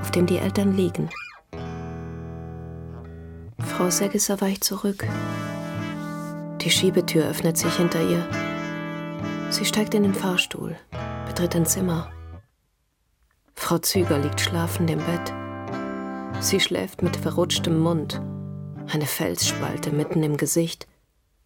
auf 0.00 0.10
dem 0.10 0.26
die 0.26 0.38
Eltern 0.38 0.76
liegen. 0.76 1.10
Frau 3.58 3.90
Seggesser 3.90 4.40
weicht 4.40 4.64
zurück. 4.64 5.06
Die 6.60 6.70
Schiebetür 6.70 7.28
öffnet 7.28 7.56
sich 7.56 7.74
hinter 7.76 8.02
ihr 8.02 8.26
Sie 9.50 9.64
steigt 9.64 9.94
in 9.94 10.02
den 10.02 10.14
Fahrstuhl, 10.14 10.76
betritt 11.26 11.56
ein 11.56 11.64
Zimmer. 11.64 12.10
Frau 13.54 13.78
Züger 13.78 14.18
liegt 14.18 14.40
schlafend 14.40 14.90
im 14.90 14.98
Bett. 14.98 15.32
Sie 16.40 16.60
schläft 16.60 17.02
mit 17.02 17.16
verrutschtem 17.16 17.78
Mund, 17.78 18.20
eine 18.92 19.06
Felsspalte 19.06 19.90
mitten 19.90 20.22
im 20.22 20.36
Gesicht, 20.36 20.86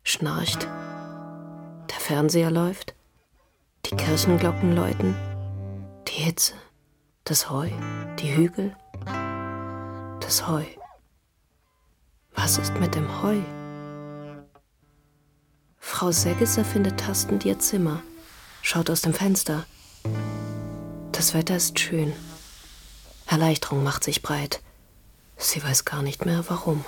schnarcht. 0.02 0.64
Der 0.64 2.00
Fernseher 2.00 2.50
läuft, 2.50 2.94
die 3.86 3.94
Kirchenglocken 3.94 4.74
läuten, 4.74 5.14
die 6.08 6.22
Hitze, 6.22 6.54
das 7.24 7.50
Heu, 7.50 7.70
die 8.18 8.34
Hügel, 8.34 8.76
das 10.20 10.46
Heu. 10.46 10.64
Was 12.34 12.58
ist 12.58 12.74
mit 12.74 12.94
dem 12.94 13.22
Heu? 13.22 13.40
Frau 15.78 16.10
Seggesser 16.10 16.64
findet 16.64 17.00
tastend 17.00 17.44
ihr 17.44 17.58
Zimmer, 17.58 18.02
schaut 18.62 18.90
aus 18.90 19.02
dem 19.02 19.14
Fenster. 19.14 19.66
Das 21.12 21.34
Wetter 21.34 21.56
ist 21.56 21.78
schön. 21.78 22.12
Erleichterung 23.26 23.82
macht 23.82 24.04
sich 24.04 24.22
breit. 24.22 24.60
Sie 25.36 25.62
weiß 25.62 25.84
gar 25.84 26.02
nicht 26.02 26.24
mehr 26.24 26.44
warum. 26.48 26.84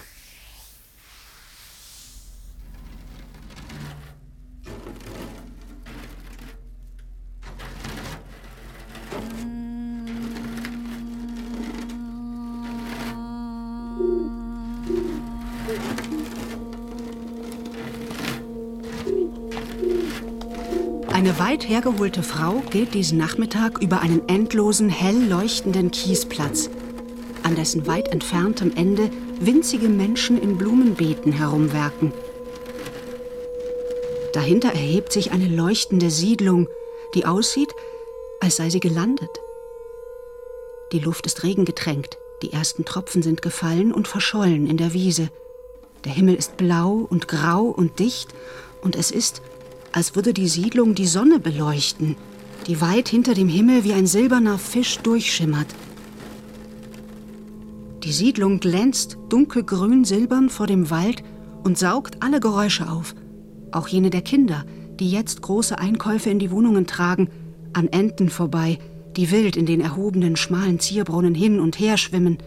Weit 21.65 21.71
hergeholte 21.71 22.23
Frau 22.23 22.63
geht 22.71 22.93
diesen 22.93 23.17
Nachmittag 23.17 23.81
über 23.81 24.01
einen 24.01 24.29
endlosen, 24.29 24.91
hell 24.91 25.17
leuchtenden 25.29 25.91
Kiesplatz, 25.91 26.69
an 27.43 27.55
dessen 27.55 27.87
weit 27.87 28.09
entferntem 28.09 28.73
Ende 28.77 29.11
winzige 29.41 29.89
Menschen 29.89 30.41
in 30.41 30.59
Blumenbeeten 30.59 31.33
herumwerken. 31.33 32.13
Dahinter 34.35 34.73
erhebt 34.73 35.13
sich 35.13 35.33
eine 35.33 35.47
leuchtende 35.47 36.11
Siedlung, 36.11 36.69
die 37.15 37.25
aussieht, 37.25 37.73
als 38.41 38.57
sei 38.57 38.69
sie 38.69 38.81
gelandet. 38.81 39.31
Die 40.93 41.01
Luft 41.01 41.25
ist 41.25 41.45
regengetränkt, 41.45 42.19
die 42.43 42.53
ersten 42.53 42.85
Tropfen 42.85 43.23
sind 43.23 43.41
gefallen 43.41 43.93
und 43.93 44.07
verschollen 44.07 44.67
in 44.67 44.77
der 44.77 44.93
Wiese. 44.93 45.31
Der 46.05 46.13
Himmel 46.13 46.35
ist 46.35 46.59
blau 46.59 47.07
und 47.09 47.27
grau 47.27 47.63
und 47.63 47.99
dicht, 48.01 48.29
und 48.83 48.97
es 48.97 49.11
ist, 49.11 49.41
als 49.95 50.17
würde 50.17 50.35
die 50.35 50.49
Siedlung 50.49 50.97
die 50.97 51.07
Sonne 51.07 51.39
beleuchten, 51.39 52.17
die 52.67 52.81
weit 52.81 53.09
hinter 53.09 53.33
dem 53.33 53.47
Himmel 53.47 53.85
wie 53.85 53.93
ein 53.93 54.09
silberner 54.09 54.59
Fisch 54.59 54.99
durchschimmert. 54.99 55.69
Die 58.03 58.11
Siedlung 58.11 58.59
glänzt 58.59 59.19
dunkelgrün-silbern 59.29 60.51
vor 60.51 60.67
dem 60.67 60.91
Wald 60.91 61.23
und 61.63 61.79
saugt 61.79 62.25
alle 62.25 62.41
Geräusche 62.41 62.91
auf, 62.91 63.15
auch 63.71 63.87
jene 63.87 64.11
der 64.11 64.23
Kinder, 64.23 64.65
die 64.99 65.13
jetzt 65.13 65.43
große 65.43 65.79
Einkäufe 65.79 66.29
in 66.29 66.41
die 66.41 66.51
Wohnungen 66.51 66.89
tragen, 66.89 67.31
an 67.73 67.87
Enten 67.87 68.31
vorbei, 68.31 68.81
die 69.17 69.31
wild 69.31 69.57
in 69.57 69.65
den 69.65 69.81
erhobenen, 69.81 70.35
schmalen 70.35 70.81
Zierbrunnen 70.81 71.37
hin 71.37 71.61
und 71.61 71.79
her 71.79 71.99
schwimmen. 71.99 72.39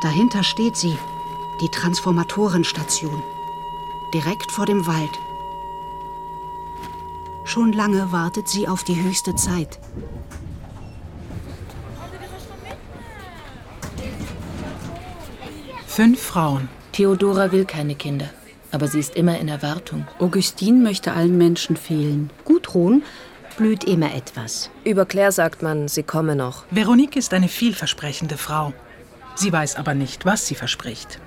Dahinter 0.00 0.44
steht 0.44 0.76
sie, 0.76 0.94
die 1.60 1.68
Transformatorenstation, 1.72 3.20
direkt 4.14 4.52
vor 4.52 4.66
dem 4.66 4.86
Wald. 4.86 5.23
Schon 7.44 7.72
lange 7.72 8.10
wartet 8.10 8.48
sie 8.48 8.66
auf 8.66 8.84
die 8.84 9.02
höchste 9.02 9.36
Zeit. 9.36 9.78
Fünf 15.86 16.20
Frauen. 16.20 16.68
Theodora 16.92 17.52
will 17.52 17.64
keine 17.66 17.94
Kinder, 17.94 18.30
aber 18.72 18.88
sie 18.88 18.98
ist 18.98 19.14
immer 19.14 19.38
in 19.38 19.48
Erwartung. 19.48 20.06
Augustine 20.18 20.82
möchte 20.82 21.12
allen 21.12 21.38
Menschen 21.38 21.76
fehlen. 21.76 22.30
Gudrun 22.44 23.02
blüht 23.56 23.84
immer 23.84 24.14
etwas. 24.14 24.70
Über 24.84 25.06
Claire 25.06 25.30
sagt 25.32 25.62
man, 25.62 25.86
sie 25.86 26.02
komme 26.02 26.34
noch. 26.34 26.64
Veronique 26.70 27.16
ist 27.16 27.34
eine 27.34 27.48
vielversprechende 27.48 28.36
Frau. 28.38 28.72
Sie 29.36 29.52
weiß 29.52 29.76
aber 29.76 29.94
nicht, 29.94 30.24
was 30.24 30.46
sie 30.46 30.54
verspricht. 30.54 31.20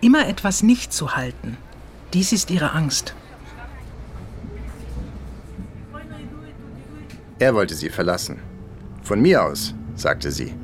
Immer 0.00 0.28
etwas 0.28 0.62
nicht 0.62 0.92
zu 0.92 1.16
halten, 1.16 1.56
dies 2.14 2.32
ist 2.32 2.50
ihre 2.50 2.72
Angst. 2.72 3.14
Er 7.38 7.54
wollte 7.54 7.74
sie 7.74 7.90
verlassen. 7.90 8.38
Von 9.02 9.20
mir 9.20 9.44
aus, 9.44 9.74
sagte 9.94 10.30
sie. 10.30 10.54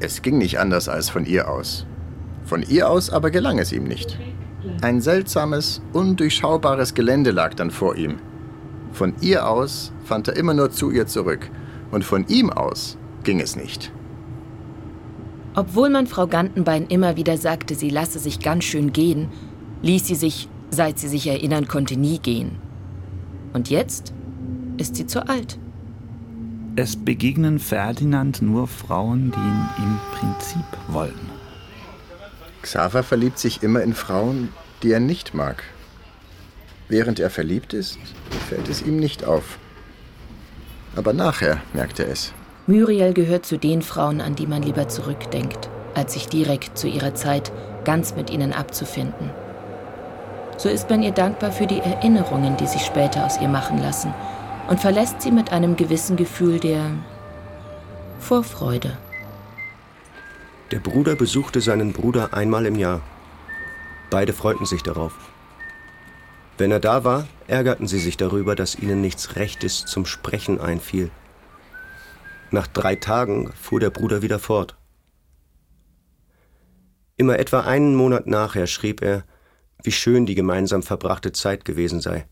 Es 0.00 0.20
ging 0.20 0.38
nicht 0.38 0.58
anders 0.58 0.88
als 0.88 1.08
von 1.08 1.24
ihr 1.24 1.48
aus. 1.48 1.86
Von 2.44 2.62
ihr 2.62 2.90
aus 2.90 3.08
aber 3.08 3.30
gelang 3.30 3.58
es 3.58 3.72
ihm 3.72 3.84
nicht. 3.84 4.18
Ein 4.82 5.00
seltsames, 5.00 5.80
undurchschaubares 5.92 6.94
Gelände 6.94 7.30
lag 7.30 7.54
dann 7.54 7.70
vor 7.70 7.96
ihm. 7.96 8.16
Von 8.92 9.14
ihr 9.22 9.48
aus 9.48 9.92
fand 10.04 10.28
er 10.28 10.36
immer 10.36 10.52
nur 10.52 10.70
zu 10.70 10.90
ihr 10.90 11.06
zurück. 11.06 11.50
Und 11.90 12.04
von 12.04 12.26
ihm 12.28 12.50
aus 12.50 12.98
ging 13.22 13.40
es 13.40 13.56
nicht. 13.56 13.90
Obwohl 15.54 15.88
man 15.88 16.06
Frau 16.06 16.26
Gantenbein 16.26 16.86
immer 16.88 17.16
wieder 17.16 17.38
sagte, 17.38 17.74
sie 17.74 17.88
lasse 17.88 18.18
sich 18.18 18.40
ganz 18.40 18.64
schön 18.64 18.92
gehen, 18.92 19.28
ließ 19.82 20.06
sie 20.06 20.16
sich, 20.16 20.48
seit 20.70 20.98
sie 20.98 21.08
sich 21.08 21.26
erinnern 21.26 21.68
konnte, 21.68 21.96
nie 21.96 22.18
gehen. 22.18 22.56
Und 23.52 23.70
jetzt 23.70 24.12
ist 24.76 24.96
sie 24.96 25.06
zu 25.06 25.26
alt. 25.28 25.58
Es 26.76 26.96
begegnen 26.96 27.60
Ferdinand 27.60 28.42
nur 28.42 28.66
Frauen, 28.66 29.30
die 29.30 29.38
ihn 29.38 29.68
im 29.78 30.00
Prinzip 30.12 30.64
wollen. 30.88 31.30
Xaver 32.62 33.04
verliebt 33.04 33.38
sich 33.38 33.62
immer 33.62 33.82
in 33.82 33.94
Frauen, 33.94 34.48
die 34.82 34.90
er 34.90 34.98
nicht 34.98 35.34
mag. 35.34 35.62
Während 36.88 37.20
er 37.20 37.30
verliebt 37.30 37.74
ist, 37.74 37.98
fällt 38.48 38.68
es 38.68 38.82
ihm 38.82 38.96
nicht 38.96 39.24
auf. 39.24 39.58
Aber 40.96 41.12
nachher 41.12 41.60
merkt 41.74 42.00
er 42.00 42.08
es. 42.08 42.32
Muriel 42.66 43.12
gehört 43.12 43.46
zu 43.46 43.56
den 43.56 43.80
Frauen, 43.80 44.20
an 44.20 44.34
die 44.34 44.48
man 44.48 44.64
lieber 44.64 44.88
zurückdenkt, 44.88 45.70
als 45.94 46.14
sich 46.14 46.26
direkt 46.26 46.76
zu 46.76 46.88
ihrer 46.88 47.14
Zeit 47.14 47.52
ganz 47.84 48.16
mit 48.16 48.30
ihnen 48.30 48.52
abzufinden. 48.52 49.30
So 50.56 50.68
ist 50.68 50.90
man 50.90 51.04
ihr 51.04 51.12
dankbar 51.12 51.52
für 51.52 51.68
die 51.68 51.78
Erinnerungen, 51.78 52.56
die 52.56 52.66
sich 52.66 52.82
später 52.82 53.26
aus 53.26 53.40
ihr 53.40 53.48
machen 53.48 53.78
lassen– 53.78 54.12
und 54.68 54.80
verlässt 54.80 55.22
sie 55.22 55.30
mit 55.30 55.52
einem 55.52 55.76
gewissen 55.76 56.16
Gefühl 56.16 56.58
der 56.60 56.90
Vorfreude. 58.18 58.96
Der 60.70 60.78
Bruder 60.78 61.14
besuchte 61.14 61.60
seinen 61.60 61.92
Bruder 61.92 62.34
einmal 62.34 62.66
im 62.66 62.76
Jahr. 62.76 63.02
Beide 64.10 64.32
freuten 64.32 64.66
sich 64.66 64.82
darauf. 64.82 65.12
Wenn 66.56 66.70
er 66.70 66.80
da 66.80 67.04
war, 67.04 67.26
ärgerten 67.46 67.86
sie 67.86 67.98
sich 67.98 68.16
darüber, 68.16 68.54
dass 68.54 68.76
ihnen 68.76 69.00
nichts 69.00 69.36
Rechtes 69.36 69.84
zum 69.84 70.06
Sprechen 70.06 70.60
einfiel. 70.60 71.10
Nach 72.50 72.66
drei 72.66 72.94
Tagen 72.94 73.52
fuhr 73.52 73.80
der 73.80 73.90
Bruder 73.90 74.22
wieder 74.22 74.38
fort. 74.38 74.76
Immer 77.16 77.38
etwa 77.38 77.60
einen 77.60 77.94
Monat 77.94 78.26
nachher 78.26 78.66
schrieb 78.66 79.02
er, 79.02 79.24
wie 79.82 79.92
schön 79.92 80.26
die 80.26 80.34
gemeinsam 80.34 80.82
verbrachte 80.82 81.32
Zeit 81.32 81.64
gewesen 81.64 82.00
sei. 82.00 82.26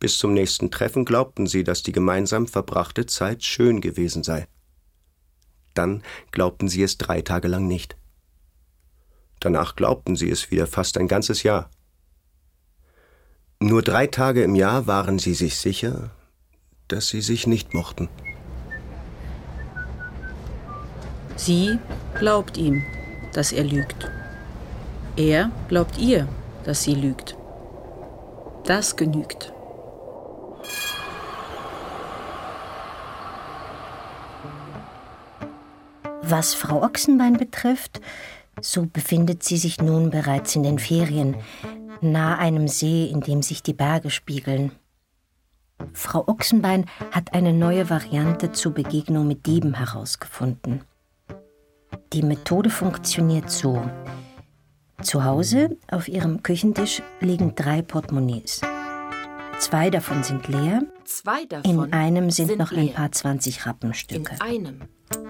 Bis 0.00 0.16
zum 0.16 0.32
nächsten 0.32 0.70
Treffen 0.70 1.04
glaubten 1.04 1.46
sie, 1.46 1.62
dass 1.62 1.82
die 1.82 1.92
gemeinsam 1.92 2.48
verbrachte 2.48 3.04
Zeit 3.04 3.44
schön 3.44 3.82
gewesen 3.82 4.24
sei. 4.24 4.48
Dann 5.74 6.02
glaubten 6.32 6.68
sie 6.68 6.82
es 6.82 6.96
drei 6.96 7.20
Tage 7.20 7.48
lang 7.48 7.68
nicht. 7.68 7.96
Danach 9.40 9.76
glaubten 9.76 10.16
sie 10.16 10.30
es 10.30 10.50
wieder 10.50 10.66
fast 10.66 10.96
ein 10.96 11.06
ganzes 11.06 11.42
Jahr. 11.42 11.70
Nur 13.60 13.82
drei 13.82 14.06
Tage 14.06 14.42
im 14.42 14.54
Jahr 14.54 14.86
waren 14.86 15.18
sie 15.18 15.34
sich 15.34 15.58
sicher, 15.58 16.10
dass 16.88 17.08
sie 17.08 17.20
sich 17.20 17.46
nicht 17.46 17.74
mochten. 17.74 18.08
Sie 21.36 21.78
glaubt 22.18 22.56
ihm, 22.56 22.82
dass 23.34 23.52
er 23.52 23.64
lügt. 23.64 24.10
Er 25.16 25.50
glaubt 25.68 25.98
ihr, 25.98 26.26
dass 26.64 26.84
sie 26.84 26.94
lügt. 26.94 27.36
Das 28.64 28.96
genügt. 28.96 29.52
Was 36.22 36.54
Frau 36.54 36.82
Ochsenbein 36.82 37.36
betrifft, 37.36 38.00
so 38.60 38.86
befindet 38.86 39.42
sie 39.42 39.56
sich 39.56 39.80
nun 39.80 40.10
bereits 40.10 40.54
in 40.54 40.62
den 40.62 40.78
Ferien, 40.78 41.36
nahe 42.00 42.38
einem 42.38 42.68
See, 42.68 43.06
in 43.06 43.20
dem 43.20 43.42
sich 43.42 43.62
die 43.62 43.72
Berge 43.72 44.10
spiegeln. 44.10 44.72
Frau 45.92 46.28
Ochsenbein 46.28 46.84
hat 47.10 47.34
eine 47.34 47.52
neue 47.52 47.90
Variante 47.90 48.52
zur 48.52 48.72
Begegnung 48.72 49.26
mit 49.26 49.46
Dieben 49.46 49.74
herausgefunden. 49.74 50.82
Die 52.12 52.22
Methode 52.22 52.70
funktioniert 52.70 53.50
so. 53.50 53.82
Zu 55.02 55.24
Hause 55.24 55.76
auf 55.90 56.08
ihrem 56.08 56.42
Küchentisch 56.42 57.02
liegen 57.20 57.54
drei 57.54 57.82
Portemonnaies. 57.82 58.60
Zwei 59.60 59.90
davon 59.90 60.22
sind 60.22 60.48
leer. 60.48 60.82
Zwei 61.04 61.44
davon 61.44 61.70
In 61.84 61.92
einem 61.92 62.30
sind, 62.30 62.46
sind 62.48 62.58
noch 62.58 62.72
ein 62.72 62.86
leer. 62.86 62.94
paar 62.94 63.12
20 63.12 63.66
Rappenstücke. 63.66 64.34
In 64.36 64.40
einem 64.40 64.80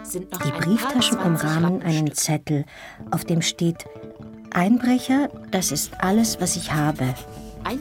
sind 0.04 0.30
noch 0.30 0.40
Die 0.42 0.52
ein 0.52 0.60
Brieftaschen 0.60 1.18
paar 1.18 1.36
20 1.36 1.50
umrahmen 1.50 1.82
einen 1.82 2.14
Zettel, 2.14 2.64
auf 3.10 3.24
dem 3.24 3.42
steht 3.42 3.86
Einbrecher, 4.52 5.28
das 5.50 5.72
ist 5.72 5.92
alles, 5.98 6.40
was 6.40 6.54
ich 6.54 6.72
habe. 6.72 7.12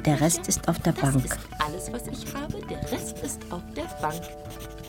Der 0.05 0.19
Rest 0.21 0.47
ist 0.47 0.67
auf 0.67 0.79
der 0.79 0.93
das 0.93 1.01
Bank. 1.03 1.25
ist 1.25 1.38
alles, 1.59 1.93
was 1.93 2.07
ich 2.07 2.33
habe. 2.33 2.59
Der 2.67 2.91
Rest 2.91 3.19
ist 3.23 3.41
auf 3.51 3.62
der 3.75 3.83
Bank. 4.01 4.21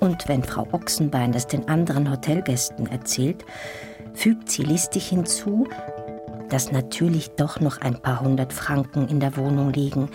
Und 0.00 0.28
wenn 0.28 0.42
Frau 0.42 0.66
Ochsenbein 0.72 1.32
das 1.32 1.46
den 1.46 1.68
anderen 1.68 2.10
Hotelgästen 2.10 2.86
erzählt, 2.86 3.44
fügt 4.14 4.50
sie 4.50 4.62
listig 4.62 5.08
hinzu, 5.08 5.68
dass 6.48 6.72
natürlich 6.72 7.30
doch 7.36 7.60
noch 7.60 7.82
ein 7.82 8.00
paar 8.00 8.20
hundert 8.20 8.54
Franken 8.54 9.08
in 9.08 9.20
der 9.20 9.36
Wohnung 9.36 9.72
liegen, 9.72 10.08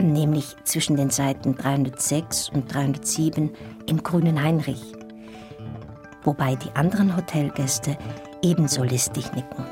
nämlich 0.00 0.56
zwischen 0.64 0.96
den 0.96 1.10
Seiten 1.10 1.56
306 1.56 2.50
und 2.50 2.72
307 2.72 3.50
im 3.86 4.02
grünen 4.02 4.42
Heinrich. 4.42 4.92
Wobei 6.24 6.56
die 6.56 6.70
anderen 6.72 7.16
Hotelgäste 7.16 7.96
ebenso 8.42 8.82
listig 8.82 9.32
nicken. 9.32 9.64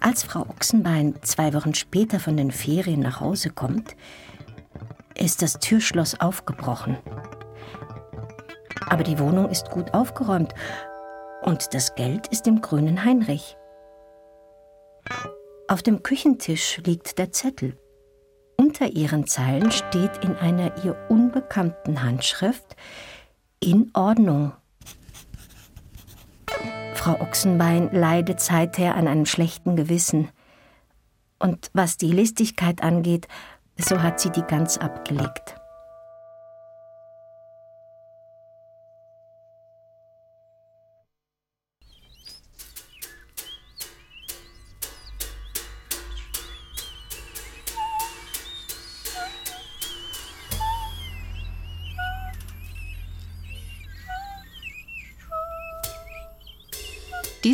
Als 0.00 0.22
Frau 0.22 0.42
Ochsenbein 0.42 1.14
zwei 1.22 1.52
Wochen 1.54 1.74
später 1.74 2.20
von 2.20 2.36
den 2.36 2.50
Ferien 2.50 3.00
nach 3.00 3.20
Hause 3.20 3.50
kommt, 3.50 3.96
ist 5.18 5.42
das 5.42 5.58
Türschloss 5.58 6.20
aufgebrochen. 6.20 6.96
Aber 8.88 9.02
die 9.02 9.18
Wohnung 9.18 9.48
ist 9.48 9.70
gut 9.70 9.94
aufgeräumt 9.94 10.54
und 11.42 11.74
das 11.74 11.94
Geld 11.94 12.28
ist 12.28 12.46
im 12.46 12.60
grünen 12.60 13.04
Heinrich. 13.04 13.56
Auf 15.68 15.82
dem 15.82 16.02
Küchentisch 16.02 16.80
liegt 16.84 17.18
der 17.18 17.32
Zettel. 17.32 17.76
Unter 18.78 18.94
ihren 18.94 19.26
Zeilen 19.26 19.72
steht 19.72 20.22
in 20.22 20.36
einer 20.36 20.84
ihr 20.84 20.94
unbekannten 21.08 22.02
Handschrift 22.02 22.76
in 23.58 23.90
Ordnung. 23.94 24.52
Frau 26.92 27.18
Ochsenbein 27.22 27.88
leidet 27.90 28.40
seither 28.40 28.94
an 28.94 29.08
einem 29.08 29.24
schlechten 29.24 29.76
Gewissen. 29.76 30.28
Und 31.38 31.70
was 31.72 31.96
die 31.96 32.12
Listigkeit 32.12 32.82
angeht, 32.82 33.28
so 33.78 34.02
hat 34.02 34.20
sie 34.20 34.30
die 34.30 34.42
ganz 34.42 34.76
abgelegt. 34.76 35.54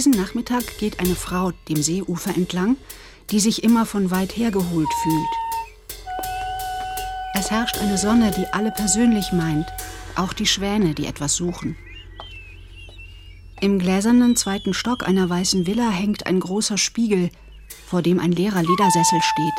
Diesen 0.05 0.21
Nachmittag 0.21 0.79
geht 0.79 0.99
eine 0.99 1.15
Frau 1.15 1.53
dem 1.69 1.81
Seeufer 1.81 2.35
entlang, 2.35 2.77
die 3.31 3.39
sich 3.39 3.63
immer 3.63 3.87
von 3.87 4.11
weit 4.11 4.37
her 4.37 4.51
geholt 4.51 4.89
fühlt. 5.01 5.29
Es 7.39 7.53
herrscht 7.53 7.79
eine 7.79 7.97
Sonne, 7.97 8.33
die 8.33 8.53
alle 8.53 8.73
persönlich 8.73 9.31
meint, 9.31 9.65
auch 10.17 10.33
die 10.33 10.47
Schwäne, 10.47 10.95
die 10.95 11.07
etwas 11.07 11.37
suchen. 11.37 11.77
Im 13.61 13.79
gläsernen 13.79 14.35
zweiten 14.35 14.75
Stock 14.75 15.07
einer 15.07 15.31
weißen 15.31 15.69
Villa 15.69 15.91
hängt 15.91 16.27
ein 16.27 16.41
großer 16.41 16.79
Spiegel, 16.79 17.31
vor 17.87 18.03
dem 18.03 18.19
ein 18.19 18.33
leerer 18.33 18.65
Ledersessel 18.65 19.23
steht. 19.23 19.55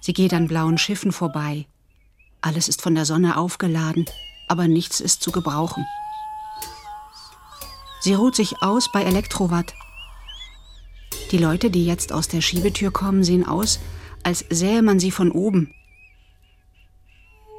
Sie 0.00 0.14
geht 0.14 0.32
an 0.32 0.48
blauen 0.48 0.78
Schiffen 0.78 1.12
vorbei. 1.12 1.66
Alles 2.40 2.68
ist 2.68 2.80
von 2.80 2.94
der 2.94 3.04
Sonne 3.04 3.36
aufgeladen, 3.36 4.06
aber 4.48 4.66
nichts 4.66 5.00
ist 5.00 5.22
zu 5.22 5.30
gebrauchen. 5.30 5.84
Sie 8.00 8.14
ruht 8.14 8.34
sich 8.34 8.62
aus 8.62 8.90
bei 8.90 9.02
Elektrowatt. 9.02 9.74
Die 11.30 11.38
Leute, 11.38 11.70
die 11.70 11.84
jetzt 11.84 12.12
aus 12.12 12.28
der 12.28 12.40
Schiebetür 12.40 12.90
kommen, 12.90 13.22
sehen 13.22 13.46
aus, 13.46 13.78
als 14.22 14.44
sähe 14.48 14.82
man 14.82 14.98
sie 14.98 15.10
von 15.10 15.30
oben. 15.30 15.74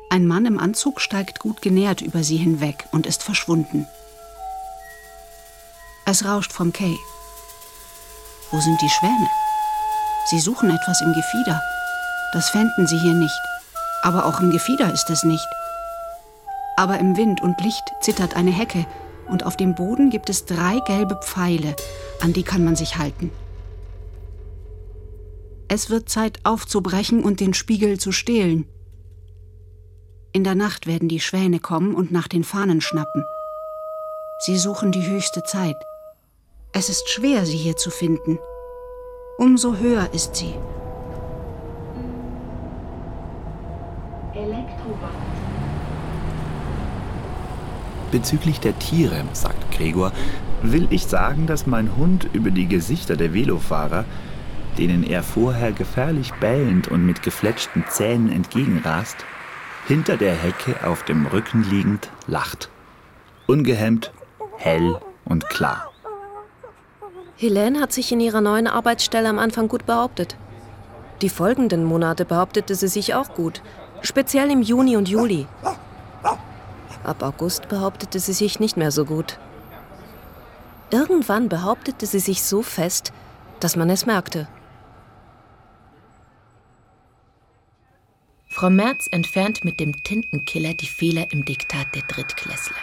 Ein 0.09 0.27
Mann 0.27 0.45
im 0.45 0.59
Anzug 0.59 0.99
steigt 0.99 1.39
gut 1.39 1.61
genährt 1.61 2.01
über 2.01 2.23
sie 2.23 2.37
hinweg 2.37 2.85
und 2.91 3.05
ist 3.05 3.23
verschwunden. 3.23 3.87
Es 6.05 6.25
rauscht 6.25 6.51
vom 6.51 6.73
Quai. 6.73 6.97
Wo 8.51 8.59
sind 8.59 8.81
die 8.81 8.89
Schwäne? 8.89 9.29
Sie 10.29 10.39
suchen 10.39 10.69
etwas 10.69 11.01
im 11.01 11.13
Gefieder. 11.13 11.61
Das 12.33 12.49
fänden 12.49 12.87
sie 12.87 12.99
hier 12.99 13.13
nicht. 13.13 13.39
Aber 14.03 14.25
auch 14.25 14.39
im 14.39 14.51
Gefieder 14.51 14.91
ist 14.91 15.09
es 15.09 15.23
nicht. 15.23 15.47
Aber 16.75 16.97
im 16.97 17.15
Wind 17.15 17.41
und 17.41 17.61
Licht 17.61 17.83
zittert 18.01 18.35
eine 18.35 18.51
Hecke 18.51 18.85
und 19.27 19.45
auf 19.45 19.57
dem 19.57 19.75
Boden 19.75 20.09
gibt 20.09 20.29
es 20.29 20.45
drei 20.45 20.79
gelbe 20.85 21.19
Pfeile, 21.21 21.75
an 22.21 22.33
die 22.33 22.43
kann 22.43 22.63
man 22.63 22.75
sich 22.75 22.97
halten. 22.97 23.31
Es 25.67 25.89
wird 25.89 26.09
Zeit 26.09 26.39
aufzubrechen 26.43 27.23
und 27.23 27.39
den 27.39 27.53
Spiegel 27.53 27.97
zu 27.99 28.11
stehlen. 28.11 28.65
In 30.33 30.43
der 30.43 30.55
Nacht 30.55 30.87
werden 30.87 31.07
die 31.07 31.19
Schwäne 31.19 31.59
kommen 31.59 31.95
und 31.95 32.11
nach 32.11 32.27
den 32.27 32.43
Fahnen 32.43 32.81
schnappen. 32.81 33.23
Sie 34.39 34.57
suchen 34.57 34.91
die 34.91 35.05
höchste 35.07 35.43
Zeit. 35.43 35.77
Es 36.73 36.89
ist 36.89 37.09
schwer, 37.09 37.45
sie 37.45 37.57
hier 37.57 37.77
zu 37.77 37.89
finden. 37.89 38.39
Umso 39.37 39.77
höher 39.77 40.13
ist 40.13 40.35
sie. 40.35 40.53
Bezüglich 48.11 48.59
der 48.59 48.77
Tiere, 48.77 49.23
sagt 49.33 49.71
Gregor, 49.71 50.11
will 50.61 50.87
ich 50.89 51.05
sagen, 51.07 51.47
dass 51.47 51.65
mein 51.65 51.95
Hund 51.95 52.27
über 52.33 52.51
die 52.51 52.67
Gesichter 52.67 53.15
der 53.15 53.33
Velofahrer, 53.33 54.05
denen 54.77 55.03
er 55.03 55.23
vorher 55.23 55.71
gefährlich 55.71 56.33
bellend 56.39 56.89
und 56.89 57.05
mit 57.05 57.23
gefletschten 57.23 57.85
Zähnen 57.89 58.31
entgegenrast, 58.31 59.17
hinter 59.87 60.17
der 60.17 60.33
Hecke 60.33 60.75
auf 60.85 61.03
dem 61.03 61.25
Rücken 61.25 61.63
liegend 61.69 62.09
lacht. 62.27 62.69
Ungehemmt, 63.47 64.11
hell 64.57 64.99
und 65.25 65.47
klar. 65.49 65.91
Helene 67.37 67.79
hat 67.79 67.91
sich 67.91 68.11
in 68.11 68.19
ihrer 68.19 68.41
neuen 68.41 68.67
Arbeitsstelle 68.67 69.29
am 69.29 69.39
Anfang 69.39 69.67
gut 69.67 69.85
behauptet. 69.85 70.35
Die 71.21 71.29
folgenden 71.29 71.85
Monate 71.85 72.25
behauptete 72.25 72.75
sie 72.75 72.87
sich 72.87 73.15
auch 73.15 73.33
gut, 73.33 73.61
speziell 74.01 74.51
im 74.51 74.61
Juni 74.61 74.97
und 74.97 75.09
Juli. 75.09 75.47
Ab 77.03 77.23
August 77.23 77.67
behauptete 77.67 78.19
sie 78.19 78.33
sich 78.33 78.59
nicht 78.59 78.77
mehr 78.77 78.91
so 78.91 79.05
gut. 79.05 79.37
Irgendwann 80.91 81.49
behauptete 81.49 82.05
sie 82.05 82.19
sich 82.19 82.43
so 82.43 82.61
fest, 82.61 83.11
dass 83.59 83.75
man 83.75 83.89
es 83.89 84.05
merkte. 84.05 84.47
Frau 88.47 88.69
Merz 88.69 89.07
entfernt 89.09 89.63
mit 89.63 89.79
dem 89.79 90.03
Tintenkiller 90.03 90.73
die 90.73 90.85
Fehler 90.85 91.31
im 91.31 91.45
Diktat 91.45 91.87
der 91.95 92.03
Drittklässler. 92.03 92.75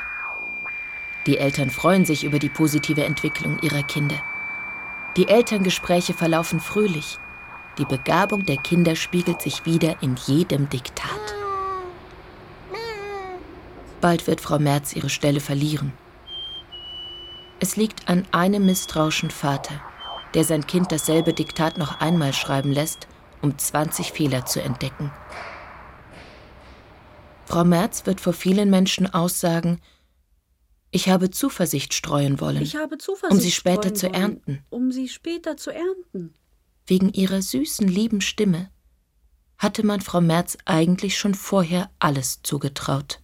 Die 1.26 1.38
Eltern 1.38 1.70
freuen 1.70 2.06
sich 2.06 2.24
über 2.24 2.38
die 2.38 2.48
positive 2.48 3.04
Entwicklung 3.04 3.60
ihrer 3.60 3.82
Kinder. 3.82 4.16
Die 5.16 5.28
Elterngespräche 5.28 6.14
verlaufen 6.14 6.58
fröhlich. 6.58 7.18
Die 7.76 7.84
Begabung 7.84 8.46
der 8.46 8.56
Kinder 8.56 8.96
spiegelt 8.96 9.42
sich 9.42 9.66
wieder 9.66 10.02
in 10.02 10.16
jedem 10.26 10.68
Diktat. 10.68 11.37
Bald 14.00 14.26
wird 14.26 14.40
Frau 14.40 14.58
Merz 14.58 14.94
ihre 14.94 15.08
Stelle 15.08 15.40
verlieren. 15.40 15.92
Es 17.60 17.76
liegt 17.76 18.08
an 18.08 18.24
einem 18.30 18.66
misstrauischen 18.66 19.30
Vater, 19.30 19.80
der 20.34 20.44
sein 20.44 20.66
Kind 20.66 20.92
dasselbe 20.92 21.32
Diktat 21.32 21.78
noch 21.78 22.00
einmal 22.00 22.32
schreiben 22.32 22.72
lässt, 22.72 23.08
um 23.42 23.56
20 23.56 24.12
Fehler 24.12 24.46
zu 24.46 24.62
entdecken. 24.62 25.10
Frau 27.46 27.64
Merz 27.64 28.06
wird 28.06 28.20
vor 28.20 28.32
vielen 28.32 28.70
Menschen 28.70 29.12
aussagen, 29.12 29.80
ich 30.90 31.08
habe 31.08 31.30
Zuversicht 31.30 31.92
streuen 31.92 32.40
wollen, 32.40 32.64
Zuversicht 32.98 33.30
um 33.30 33.38
sie 33.38 33.50
später 33.50 33.92
zu 33.92 34.10
ernten. 34.10 34.64
Um 34.70 34.90
sie 34.90 35.08
später 35.08 35.56
zu 35.56 35.70
ernten. 35.70 36.34
Wegen 36.86 37.12
ihrer 37.12 37.42
süßen, 37.42 37.86
lieben 37.86 38.20
Stimme 38.22 38.70
hatte 39.58 39.84
man 39.84 40.00
Frau 40.00 40.20
Merz 40.20 40.56
eigentlich 40.64 41.18
schon 41.18 41.34
vorher 41.34 41.90
alles 41.98 42.40
zugetraut. 42.42 43.20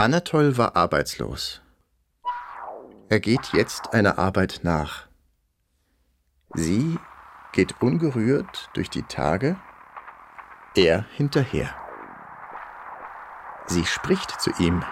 Anatol 0.00 0.56
war 0.56 0.76
arbeitslos. 0.76 1.60
Er 3.08 3.18
geht 3.18 3.52
jetzt 3.52 3.92
einer 3.92 4.16
Arbeit 4.16 4.60
nach. 4.62 5.08
Sie 6.54 6.96
geht 7.50 7.82
ungerührt 7.82 8.70
durch 8.74 8.90
die 8.90 9.02
Tage, 9.02 9.56
er 10.76 11.04
hinterher. 11.16 11.74
Sie 13.66 13.84
spricht 13.84 14.40
zu 14.40 14.52
ihm. 14.60 14.84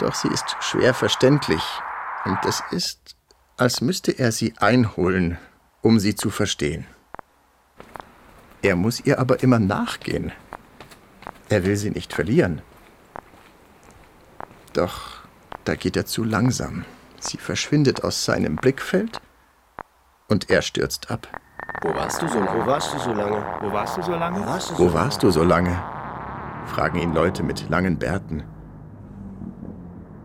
Doch 0.00 0.16
sie 0.16 0.28
ist 0.28 0.56
schwer 0.58 0.92
verständlich 0.92 1.62
und 2.24 2.44
es 2.46 2.60
ist, 2.72 3.14
als 3.58 3.80
müsste 3.80 4.10
er 4.10 4.32
sie 4.32 4.54
einholen, 4.58 5.38
um 5.82 6.00
sie 6.00 6.16
zu 6.16 6.30
verstehen. 6.30 6.84
Er 8.60 8.74
muss 8.74 8.98
ihr 8.98 9.20
aber 9.20 9.44
immer 9.44 9.60
nachgehen. 9.60 10.32
Er 11.48 11.64
will 11.64 11.76
sie 11.76 11.90
nicht 11.90 12.12
verlieren. 12.12 12.60
Doch 14.78 15.26
da 15.64 15.74
geht 15.74 15.96
er 15.96 16.06
zu 16.06 16.22
langsam. 16.22 16.84
Sie 17.18 17.36
verschwindet 17.36 18.04
aus 18.04 18.24
seinem 18.24 18.54
Blickfeld 18.54 19.20
und 20.28 20.50
er 20.50 20.62
stürzt 20.62 21.10
ab. 21.10 21.26
Wo 21.82 21.88
warst 21.88 22.22
du 22.22 22.28
so 22.28 22.38
lange? 22.38 22.62
Wo 22.62 22.66
warst 22.66 22.94
du 22.94 22.98
so 23.00 23.12
lange? 23.12 23.44
Wo 23.60 23.72
warst 23.72 23.96
du 23.96 24.02
so 24.02 24.12
lange? 24.12 24.40
Wo 24.40 24.46
warst 24.46 24.70
du 24.70 24.74
so 24.76 24.84
Wo 24.84 24.94
warst 24.94 25.22
du 25.24 25.30
so 25.32 25.42
lange? 25.42 25.82
fragen 26.66 27.00
ihn 27.00 27.12
Leute 27.12 27.42
mit 27.42 27.68
langen 27.68 27.98
Bärten. 27.98 28.44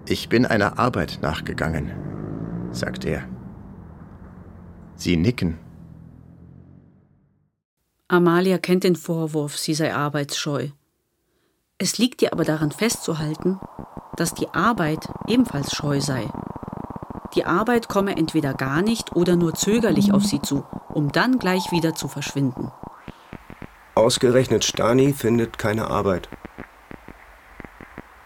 Ich 0.06 0.30
bin 0.30 0.46
einer 0.46 0.78
Arbeit 0.78 1.18
nachgegangen, 1.24 1.92
sagt 2.72 3.06
er. 3.06 3.24
Sie 4.96 5.18
nicken. 5.18 5.58
Amalia 8.08 8.60
kennt 8.60 8.84
den 8.84 8.98
Vorwurf, 8.98 9.58
sie 9.58 9.74
sei 9.74 9.96
arbeitsscheu. 9.96 10.68
Es 11.78 11.98
liegt 11.98 12.22
ihr 12.22 12.34
aber 12.34 12.44
daran 12.44 12.72
festzuhalten, 12.72 13.60
dass 14.16 14.34
die 14.34 14.48
Arbeit 14.50 15.10
ebenfalls 15.28 15.76
scheu 15.76 16.00
sei. 16.02 16.30
Die 17.36 17.46
Arbeit 17.46 17.88
komme 17.88 18.16
entweder 18.16 18.54
gar 18.54 18.82
nicht 18.82 19.16
oder 19.16 19.36
nur 19.36 19.56
zögerlich 19.56 20.14
auf 20.14 20.24
sie 20.24 20.42
zu, 20.42 20.66
um 20.90 21.12
dann 21.12 21.40
gleich 21.40 21.72
wieder 21.72 21.96
zu 21.96 22.08
verschwinden. 22.08 22.72
Ausgerechnet 23.96 24.64
Stani 24.64 25.14
findet 25.14 25.58
keine 25.58 25.88
Arbeit. 25.90 26.30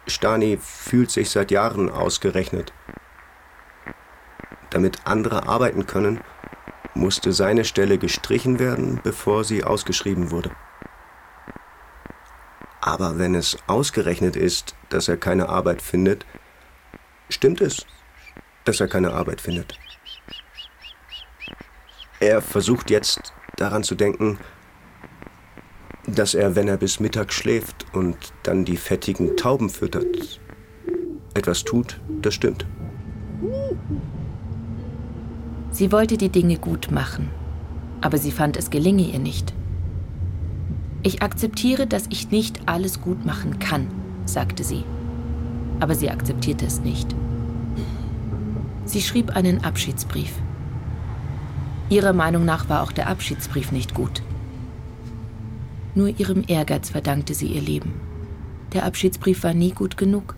Stani 0.08 0.58
fühlt 0.58 1.12
sich 1.12 1.30
seit 1.30 1.52
Jahren 1.52 1.90
ausgerechnet. 1.90 2.74
Damit 4.70 5.06
andere 5.06 5.48
arbeiten 5.48 5.86
können, 5.86 6.22
musste 6.94 7.32
seine 7.32 7.64
Stelle 7.64 7.98
gestrichen 7.98 8.60
werden, 8.60 9.00
bevor 9.04 9.44
sie 9.44 9.64
ausgeschrieben 9.64 10.32
wurde. 10.32 10.52
Aber 12.88 13.20
wenn 13.20 13.36
es 13.36 13.58
ausgerechnet 13.68 14.38
ist, 14.38 14.74
dass 14.88 15.10
er 15.10 15.18
keine 15.18 15.50
Arbeit 15.50 15.82
findet, 15.82 16.26
stimmt 17.28 17.60
es, 17.60 17.86
dass 18.64 18.80
er 18.80 18.88
keine 18.88 19.12
Arbeit 19.12 19.42
findet. 19.42 19.78
Er 22.22 22.42
versucht 22.42 22.90
jetzt 22.90 23.34
daran 23.58 23.84
zu 23.84 23.96
denken, 23.96 24.40
dass 26.06 26.34
er, 26.34 26.56
wenn 26.56 26.70
er 26.70 26.78
bis 26.78 27.02
Mittag 27.02 27.34
schläft 27.34 27.86
und 27.92 28.16
dann 28.44 28.64
die 28.64 28.78
fettigen 28.78 29.36
Tauben 29.36 29.70
füttert, 29.70 30.40
etwas 31.34 31.66
tut, 31.66 32.00
das 32.22 32.36
stimmt. 32.36 32.66
Sie 35.72 35.92
wollte 35.92 36.18
die 36.18 36.30
Dinge 36.30 36.58
gut 36.58 36.90
machen, 36.90 37.32
aber 38.00 38.18
sie 38.18 38.32
fand, 38.32 38.56
es 38.56 38.70
gelinge 38.70 39.04
ihr 39.04 39.20
nicht. 39.20 39.57
Ich 41.08 41.22
akzeptiere, 41.22 41.88
dass 41.88 42.08
ich 42.10 42.32
nicht 42.32 42.60
alles 42.66 43.00
gut 43.00 43.26
machen 43.26 43.60
kann, 43.60 43.88
sagte 44.26 44.66
sie. 44.66 44.84
Aber 45.80 45.96
sie 45.96 46.10
akzeptierte 46.10 46.66
es 46.66 46.82
nicht. 46.82 47.16
Sie 48.84 49.02
schrieb 49.02 49.30
einen 49.30 49.64
Abschiedsbrief. 49.64 50.34
Ihrer 51.90 52.12
Meinung 52.12 52.44
nach 52.44 52.68
war 52.68 52.84
auch 52.84 52.92
der 52.92 53.08
Abschiedsbrief 53.08 53.72
nicht 53.72 53.94
gut. 53.94 54.22
Nur 55.96 56.10
ihrem 56.10 56.44
Ehrgeiz 56.46 56.90
verdankte 56.90 57.34
sie 57.34 57.48
ihr 57.48 57.62
Leben. 57.62 57.94
Der 58.74 58.84
Abschiedsbrief 58.84 59.44
war 59.44 59.54
nie 59.54 59.72
gut 59.72 59.96
genug. 59.96 60.36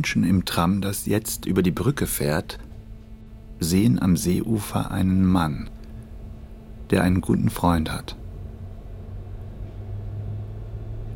Menschen 0.00 0.24
im 0.24 0.46
Tram, 0.46 0.80
das 0.80 1.04
jetzt 1.04 1.44
über 1.44 1.62
die 1.62 1.72
Brücke 1.72 2.06
fährt, 2.06 2.58
sehen 3.58 4.00
am 4.00 4.16
Seeufer 4.16 4.90
einen 4.90 5.26
Mann, 5.26 5.68
der 6.88 7.02
einen 7.02 7.20
guten 7.20 7.50
Freund 7.50 7.92
hat. 7.92 8.16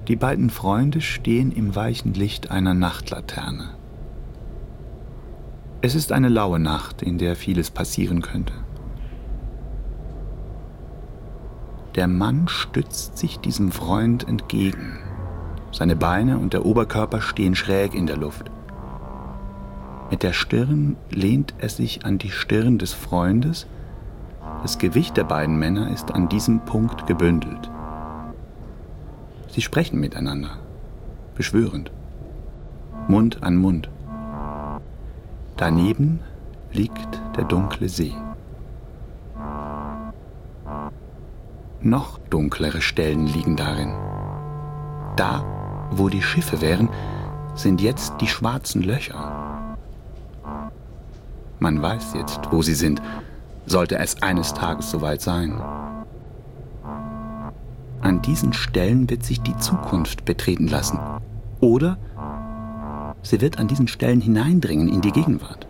Die 0.06 0.16
beiden 0.16 0.50
Freunde 0.50 1.00
stehen 1.00 1.50
im 1.50 1.74
weichen 1.74 2.12
Licht 2.12 2.50
einer 2.50 2.74
Nachtlaterne. 2.74 3.70
Es 5.80 5.94
ist 5.94 6.12
eine 6.12 6.28
laue 6.28 6.58
Nacht, 6.58 7.00
in 7.00 7.16
der 7.16 7.36
vieles 7.36 7.70
passieren 7.70 8.20
könnte. 8.20 8.52
Der 11.94 12.06
Mann 12.06 12.48
stützt 12.48 13.16
sich 13.16 13.38
diesem 13.38 13.72
Freund 13.72 14.28
entgegen. 14.28 14.98
Seine 15.72 15.96
Beine 15.96 16.36
und 16.36 16.52
der 16.52 16.66
Oberkörper 16.66 17.22
stehen 17.22 17.54
schräg 17.54 17.94
in 17.94 18.06
der 18.06 18.18
Luft. 18.18 18.50
Mit 20.10 20.22
der 20.22 20.32
Stirn 20.32 20.96
lehnt 21.10 21.54
er 21.58 21.68
sich 21.68 22.04
an 22.04 22.18
die 22.18 22.30
Stirn 22.30 22.78
des 22.78 22.92
Freundes. 22.92 23.66
Das 24.62 24.78
Gewicht 24.78 25.16
der 25.16 25.24
beiden 25.24 25.58
Männer 25.58 25.90
ist 25.90 26.12
an 26.12 26.28
diesem 26.28 26.60
Punkt 26.60 27.06
gebündelt. 27.06 27.70
Sie 29.48 29.62
sprechen 29.62 30.00
miteinander, 30.00 30.58
beschwörend, 31.34 31.90
Mund 33.08 33.42
an 33.42 33.56
Mund. 33.56 33.88
Daneben 35.56 36.20
liegt 36.72 37.20
der 37.36 37.44
dunkle 37.44 37.88
See. 37.88 38.12
Noch 41.80 42.18
dunklere 42.30 42.80
Stellen 42.80 43.26
liegen 43.26 43.56
darin. 43.56 43.92
Da, 45.16 45.44
wo 45.90 46.08
die 46.08 46.22
Schiffe 46.22 46.60
wären, 46.60 46.88
sind 47.54 47.80
jetzt 47.80 48.14
die 48.20 48.26
schwarzen 48.26 48.82
Löcher. 48.82 49.43
Man 51.64 51.80
weiß 51.80 52.12
jetzt, 52.12 52.40
wo 52.50 52.60
sie 52.60 52.74
sind, 52.74 53.00
sollte 53.64 53.96
es 53.96 54.22
eines 54.22 54.52
Tages 54.52 54.90
soweit 54.90 55.22
sein. 55.22 55.58
An 58.02 58.20
diesen 58.20 58.52
Stellen 58.52 59.08
wird 59.08 59.24
sich 59.24 59.40
die 59.40 59.56
Zukunft 59.56 60.26
betreten 60.26 60.68
lassen. 60.68 60.98
Oder 61.60 61.96
sie 63.22 63.40
wird 63.40 63.58
an 63.58 63.66
diesen 63.66 63.88
Stellen 63.88 64.20
hineindringen 64.20 64.88
in 64.88 65.00
die 65.00 65.10
Gegenwart. 65.10 65.66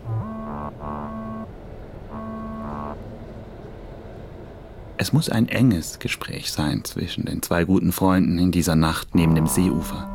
Es 4.97 5.13
muss 5.13 5.29
ein 5.29 5.47
enges 5.47 5.99
Gespräch 5.99 6.51
sein 6.51 6.83
zwischen 6.83 7.23
den 7.23 7.41
zwei 7.41 7.63
guten 7.63 7.93
Freunden 7.93 8.37
in 8.37 8.51
dieser 8.51 8.75
Nacht 8.75 9.15
neben 9.15 9.33
dem 9.33 9.47
Seeufer. 9.47 10.09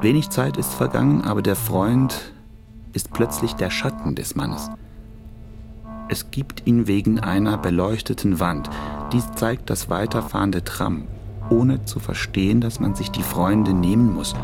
Wenig 0.00 0.30
Zeit 0.30 0.56
ist 0.56 0.72
vergangen, 0.72 1.20
aber 1.20 1.42
der 1.42 1.56
Freund 1.56 2.32
ist 2.92 3.12
plötzlich 3.12 3.54
der 3.54 3.70
Schatten 3.70 4.14
des 4.14 4.34
Mannes. 4.34 4.70
Es 6.08 6.30
gibt 6.30 6.66
ihn 6.66 6.86
wegen 6.86 7.20
einer 7.20 7.56
beleuchteten 7.56 8.40
Wand. 8.40 8.68
Dies 9.12 9.30
zeigt 9.32 9.70
das 9.70 9.88
weiterfahrende 9.88 10.64
Tram, 10.64 11.06
ohne 11.50 11.84
zu 11.84 12.00
verstehen, 12.00 12.60
dass 12.60 12.80
man 12.80 12.94
sich 12.94 13.10
die 13.10 13.22
Freunde 13.22 13.72
nehmen 13.72 14.12
muss, 14.12 14.34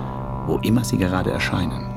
wo 0.47 0.59
immer 0.59 0.85
sie 0.85 0.99
gerade 0.99 1.31
erscheinen. 1.31 1.97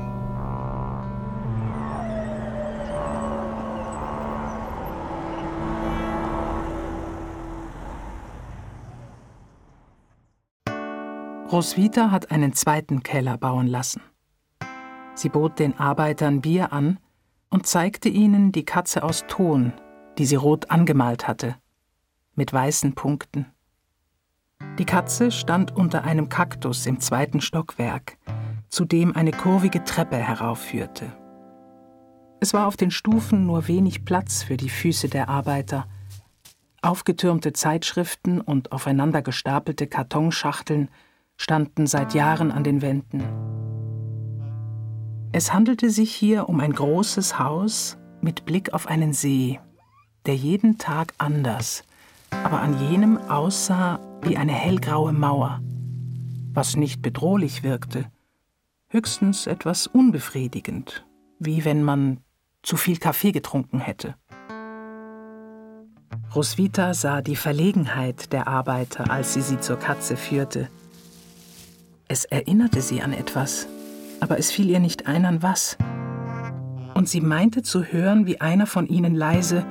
Roswitha 11.52 12.12
hat 12.12 12.30
einen 12.30 12.52
zweiten 12.52 13.02
Keller 13.02 13.36
bauen 13.36 13.66
lassen. 13.66 14.00
Sie 15.20 15.28
bot 15.28 15.58
den 15.58 15.78
Arbeitern 15.78 16.40
Bier 16.40 16.72
an 16.72 16.98
und 17.50 17.66
zeigte 17.66 18.08
ihnen 18.08 18.52
die 18.52 18.64
Katze 18.64 19.02
aus 19.02 19.26
Ton, 19.28 19.74
die 20.16 20.24
sie 20.24 20.36
rot 20.36 20.70
angemalt 20.70 21.28
hatte, 21.28 21.56
mit 22.36 22.54
weißen 22.54 22.94
Punkten. 22.94 23.44
Die 24.78 24.86
Katze 24.86 25.30
stand 25.30 25.76
unter 25.76 26.04
einem 26.04 26.30
Kaktus 26.30 26.86
im 26.86 27.00
zweiten 27.00 27.42
Stockwerk, 27.42 28.16
zu 28.70 28.86
dem 28.86 29.14
eine 29.14 29.32
kurvige 29.32 29.84
Treppe 29.84 30.16
heraufführte. 30.16 31.12
Es 32.40 32.54
war 32.54 32.66
auf 32.66 32.78
den 32.78 32.90
Stufen 32.90 33.44
nur 33.44 33.68
wenig 33.68 34.06
Platz 34.06 34.42
für 34.42 34.56
die 34.56 34.70
Füße 34.70 35.10
der 35.10 35.28
Arbeiter. 35.28 35.86
Aufgetürmte 36.80 37.52
Zeitschriften 37.52 38.40
und 38.40 38.72
aufeinander 38.72 39.20
gestapelte 39.20 39.86
Kartonschachteln 39.86 40.88
standen 41.36 41.86
seit 41.86 42.14
Jahren 42.14 42.50
an 42.50 42.64
den 42.64 42.80
Wänden. 42.80 43.22
Es 45.32 45.52
handelte 45.52 45.90
sich 45.90 46.12
hier 46.12 46.48
um 46.48 46.58
ein 46.58 46.72
großes 46.72 47.38
Haus 47.38 47.96
mit 48.20 48.44
Blick 48.46 48.72
auf 48.72 48.88
einen 48.88 49.12
See, 49.12 49.60
der 50.26 50.34
jeden 50.34 50.76
Tag 50.76 51.14
anders, 51.18 51.84
aber 52.30 52.60
an 52.60 52.90
jenem 52.90 53.16
aussah 53.16 54.00
wie 54.22 54.36
eine 54.36 54.52
hellgraue 54.52 55.12
Mauer, 55.12 55.60
was 56.52 56.74
nicht 56.74 57.00
bedrohlich 57.00 57.62
wirkte, 57.62 58.10
höchstens 58.88 59.46
etwas 59.46 59.86
unbefriedigend, 59.86 61.06
wie 61.38 61.64
wenn 61.64 61.84
man 61.84 62.18
zu 62.64 62.76
viel 62.76 62.96
Kaffee 62.96 63.30
getrunken 63.30 63.78
hätte. 63.78 64.16
Roswitha 66.34 66.92
sah 66.92 67.22
die 67.22 67.36
Verlegenheit 67.36 68.32
der 68.32 68.48
Arbeiter, 68.48 69.08
als 69.08 69.34
sie 69.34 69.42
sie 69.42 69.60
zur 69.60 69.76
Katze 69.76 70.16
führte. 70.16 70.68
Es 72.08 72.24
erinnerte 72.24 72.82
sie 72.82 73.00
an 73.00 73.12
etwas, 73.12 73.68
aber 74.20 74.38
es 74.38 74.50
fiel 74.50 74.70
ihr 74.70 74.80
nicht 74.80 75.06
ein 75.06 75.24
an 75.24 75.42
was. 75.42 75.76
Und 76.94 77.08
sie 77.08 77.20
meinte 77.20 77.62
zu 77.62 77.84
hören, 77.84 78.26
wie 78.26 78.40
einer 78.40 78.66
von 78.66 78.86
ihnen 78.86 79.14
leise 79.14 79.64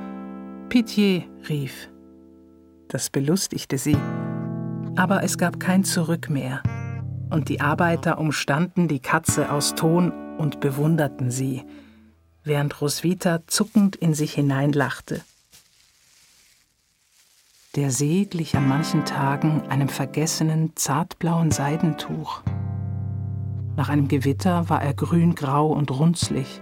Pitié 0.68 1.24
rief. 1.48 1.88
Das 2.88 3.10
belustigte 3.10 3.78
sie, 3.78 3.96
aber 4.96 5.22
es 5.22 5.38
gab 5.38 5.60
kein 5.60 5.84
Zurück 5.84 6.30
mehr, 6.30 6.62
und 7.30 7.48
die 7.48 7.60
Arbeiter 7.60 8.18
umstanden 8.18 8.88
die 8.88 9.00
Katze 9.00 9.50
aus 9.50 9.74
Ton 9.74 10.12
und 10.38 10.60
bewunderten 10.60 11.30
sie, 11.30 11.64
während 12.44 12.80
Roswitha 12.80 13.40
zuckend 13.46 13.96
in 13.96 14.14
sich 14.14 14.34
hineinlachte. 14.34 15.22
Der 17.76 17.92
See 17.92 18.24
glich 18.24 18.56
an 18.56 18.66
manchen 18.66 19.04
Tagen 19.04 19.62
einem 19.68 19.88
vergessenen, 19.88 20.72
zartblauen 20.74 21.52
Seidentuch. 21.52 22.42
Nach 23.76 23.88
einem 23.88 24.08
Gewitter 24.08 24.68
war 24.68 24.82
er 24.82 24.94
grüngrau 24.94 25.68
und 25.68 25.90
runzlig, 25.90 26.60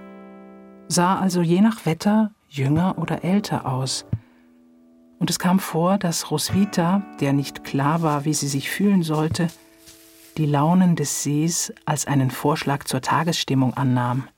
sah 0.88 1.18
also 1.18 1.42
je 1.42 1.60
nach 1.60 1.86
Wetter 1.86 2.30
jünger 2.48 2.98
oder 2.98 3.24
älter 3.24 3.66
aus. 3.66 4.06
Und 5.18 5.30
es 5.30 5.38
kam 5.38 5.58
vor, 5.58 5.98
dass 5.98 6.30
Roswitha, 6.30 7.02
der 7.20 7.32
nicht 7.32 7.64
klar 7.64 8.02
war, 8.02 8.24
wie 8.24 8.34
sie 8.34 8.48
sich 8.48 8.70
fühlen 8.70 9.02
sollte, 9.02 9.48
die 10.36 10.46
Launen 10.46 10.94
des 10.94 11.22
Sees 11.22 11.72
als 11.84 12.06
einen 12.06 12.30
Vorschlag 12.30 12.84
zur 12.84 13.00
Tagesstimmung 13.00 13.74
annahm. 13.74 14.28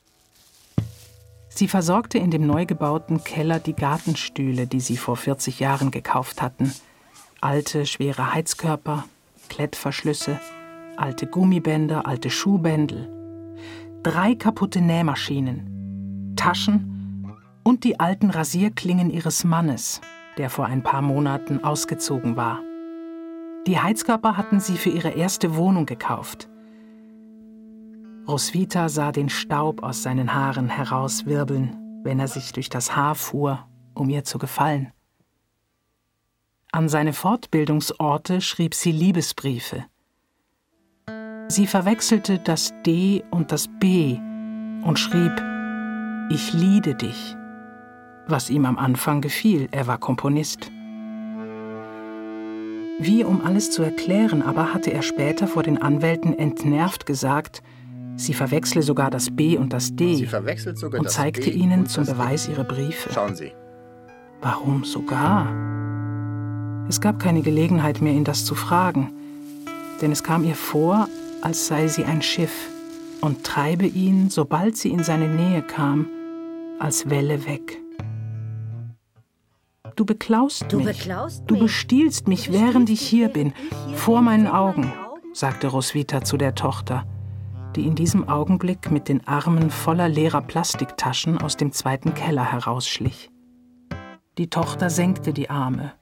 Sie 1.50 1.68
versorgte 1.68 2.16
in 2.16 2.30
dem 2.30 2.46
neu 2.46 2.64
gebauten 2.64 3.22
Keller 3.22 3.58
die 3.58 3.74
Gartenstühle, 3.74 4.66
die 4.66 4.80
sie 4.80 4.96
vor 4.96 5.16
40 5.16 5.60
Jahren 5.60 5.90
gekauft 5.90 6.40
hatten. 6.40 6.72
Alte, 7.42 7.84
schwere 7.84 8.32
Heizkörper, 8.32 9.04
Klettverschlüsse, 9.50 10.40
alte 11.00 11.26
Gummibänder, 11.26 12.06
alte 12.06 12.30
Schuhbändel. 12.30 13.08
Drei 14.02 14.34
kaputte 14.34 14.80
Nähmaschinen, 14.80 16.34
Taschen 16.36 17.36
und 17.64 17.84
die 17.84 17.98
alten 17.98 18.30
Rasierklingen 18.30 19.10
ihres 19.10 19.44
Mannes, 19.44 20.00
der 20.36 20.50
vor 20.50 20.66
ein 20.66 20.82
paar 20.82 21.02
Monaten 21.02 21.64
ausgezogen 21.64 22.36
war. 22.36 22.60
Die 23.66 23.78
Heizkörper 23.78 24.36
hatten 24.36 24.60
sie 24.60 24.76
für 24.76 24.90
ihre 24.90 25.10
erste 25.10 25.56
Wohnung 25.56 25.86
gekauft. 25.86 26.48
Roswitha 28.26 28.88
sah 28.88 29.12
den 29.12 29.28
Staub 29.28 29.82
aus 29.82 30.02
seinen 30.02 30.34
Haaren 30.34 30.68
herauswirbeln, 30.68 31.76
wenn 32.04 32.20
er 32.20 32.28
sich 32.28 32.52
durch 32.52 32.68
das 32.68 32.94
Haar 32.96 33.14
fuhr, 33.14 33.66
um 33.94 34.08
ihr 34.08 34.24
zu 34.24 34.38
gefallen. 34.38 34.92
An 36.72 36.88
seine 36.88 37.12
Fortbildungsorte 37.12 38.40
schrieb 38.40 38.74
sie 38.74 38.92
Liebesbriefe. 38.92 39.84
Sie 41.50 41.66
verwechselte 41.66 42.38
das 42.38 42.72
D 42.86 43.24
und 43.32 43.50
das 43.50 43.66
B 43.80 44.20
und 44.84 45.00
schrieb 45.00 45.32
Ich 46.30 46.52
liebe 46.52 46.94
dich, 46.94 47.34
was 48.28 48.50
ihm 48.50 48.64
am 48.64 48.78
Anfang 48.78 49.20
gefiel, 49.20 49.66
er 49.72 49.88
war 49.88 49.98
Komponist. 49.98 50.70
Wie 53.00 53.24
um 53.24 53.44
alles 53.44 53.72
zu 53.72 53.82
erklären, 53.82 54.42
aber 54.42 54.72
hatte 54.72 54.92
er 54.92 55.02
später 55.02 55.48
vor 55.48 55.64
den 55.64 55.82
Anwälten 55.82 56.38
entnervt 56.38 57.04
gesagt, 57.04 57.64
Sie 58.14 58.34
verwechsle 58.34 58.82
sogar 58.82 59.10
das 59.10 59.34
B 59.34 59.58
und 59.58 59.72
das 59.72 59.96
D 59.96 60.28
und 60.96 61.10
zeigte 61.10 61.50
ihnen 61.50 61.86
zum 61.86 62.06
Beweis 62.06 62.48
ihre 62.48 62.62
Briefe. 62.62 63.12
Schauen 63.12 63.34
Sie. 63.34 63.50
Warum 64.40 64.84
sogar? 64.84 65.48
Es 66.88 67.00
gab 67.00 67.18
keine 67.18 67.42
Gelegenheit 67.42 68.00
mehr, 68.00 68.12
ihn 68.12 68.22
das 68.22 68.44
zu 68.44 68.54
fragen, 68.54 69.10
denn 70.00 70.12
es 70.12 70.22
kam 70.22 70.44
ihr 70.44 70.54
vor, 70.54 71.08
als 71.42 71.66
sei 71.66 71.88
sie 71.88 72.04
ein 72.04 72.22
Schiff 72.22 72.68
und 73.20 73.44
treibe 73.44 73.86
ihn, 73.86 74.30
sobald 74.30 74.76
sie 74.76 74.90
in 74.90 75.02
seine 75.02 75.28
Nähe 75.28 75.62
kam, 75.62 76.06
als 76.78 77.10
Welle 77.10 77.46
weg. 77.46 77.78
Du 79.96 80.04
beklaust 80.04 80.66
Du 80.70 80.78
mich. 80.78 80.98
beklaust 80.98 81.42
Du 81.46 81.54
mich. 81.54 81.64
bestiehlst 81.64 82.28
mich, 82.28 82.52
während 82.52 82.88
ich 82.88 83.00
hier 83.00 83.28
bin, 83.28 83.52
vor 83.94 84.22
meinen 84.22 84.46
Augen, 84.46 84.92
sagte 85.34 85.68
Roswitha 85.68 86.22
zu 86.22 86.36
der 86.36 86.54
Tochter, 86.54 87.04
die 87.76 87.86
in 87.86 87.94
diesem 87.94 88.28
Augenblick 88.28 88.90
mit 88.90 89.08
den 89.08 89.26
Armen 89.26 89.70
voller 89.70 90.08
leerer 90.08 90.40
Plastiktaschen 90.40 91.38
aus 91.38 91.56
dem 91.56 91.72
zweiten 91.72 92.14
Keller 92.14 92.50
herausschlich. 92.50 93.30
Die 94.38 94.48
Tochter 94.48 94.88
senkte 94.90 95.32
die 95.32 95.50
Arme. 95.50 95.92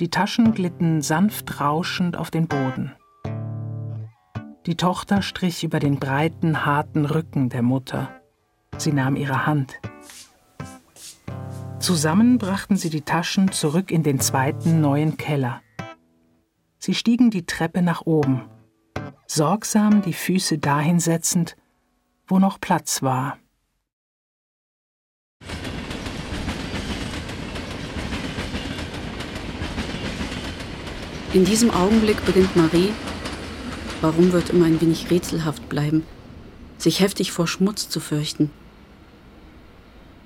Die 0.00 0.10
Taschen 0.10 0.54
glitten 0.54 1.02
sanft 1.02 1.60
rauschend 1.60 2.16
auf 2.16 2.30
den 2.30 2.46
Boden. 2.46 2.92
Die 4.66 4.76
Tochter 4.76 5.20
strich 5.20 5.62
über 5.62 5.78
den 5.78 5.98
breiten, 5.98 6.64
harten 6.64 7.04
Rücken 7.04 7.50
der 7.50 7.60
Mutter. 7.60 8.08
Sie 8.78 8.92
nahm 8.92 9.14
ihre 9.14 9.44
Hand. 9.44 9.78
Zusammen 11.78 12.38
brachten 12.38 12.76
sie 12.76 12.88
die 12.88 13.02
Taschen 13.02 13.52
zurück 13.52 13.90
in 13.90 14.02
den 14.02 14.20
zweiten 14.20 14.80
neuen 14.80 15.18
Keller. 15.18 15.60
Sie 16.78 16.94
stiegen 16.94 17.30
die 17.30 17.44
Treppe 17.44 17.82
nach 17.82 18.06
oben, 18.06 18.48
sorgsam 19.26 20.00
die 20.00 20.14
Füße 20.14 20.56
dahin 20.56 20.98
setzend, 20.98 21.56
wo 22.26 22.38
noch 22.38 22.58
Platz 22.58 23.02
war. 23.02 23.36
In 31.34 31.44
diesem 31.44 31.70
Augenblick 31.70 32.24
beginnt 32.24 32.56
Marie, 32.56 32.92
warum 34.00 34.32
wird 34.32 34.50
immer 34.50 34.66
ein 34.66 34.80
wenig 34.80 35.10
rätselhaft 35.10 35.68
bleiben, 35.68 36.04
sich 36.78 37.00
heftig 37.00 37.32
vor 37.32 37.46
Schmutz 37.46 37.88
zu 37.88 38.00
fürchten. 38.00 38.50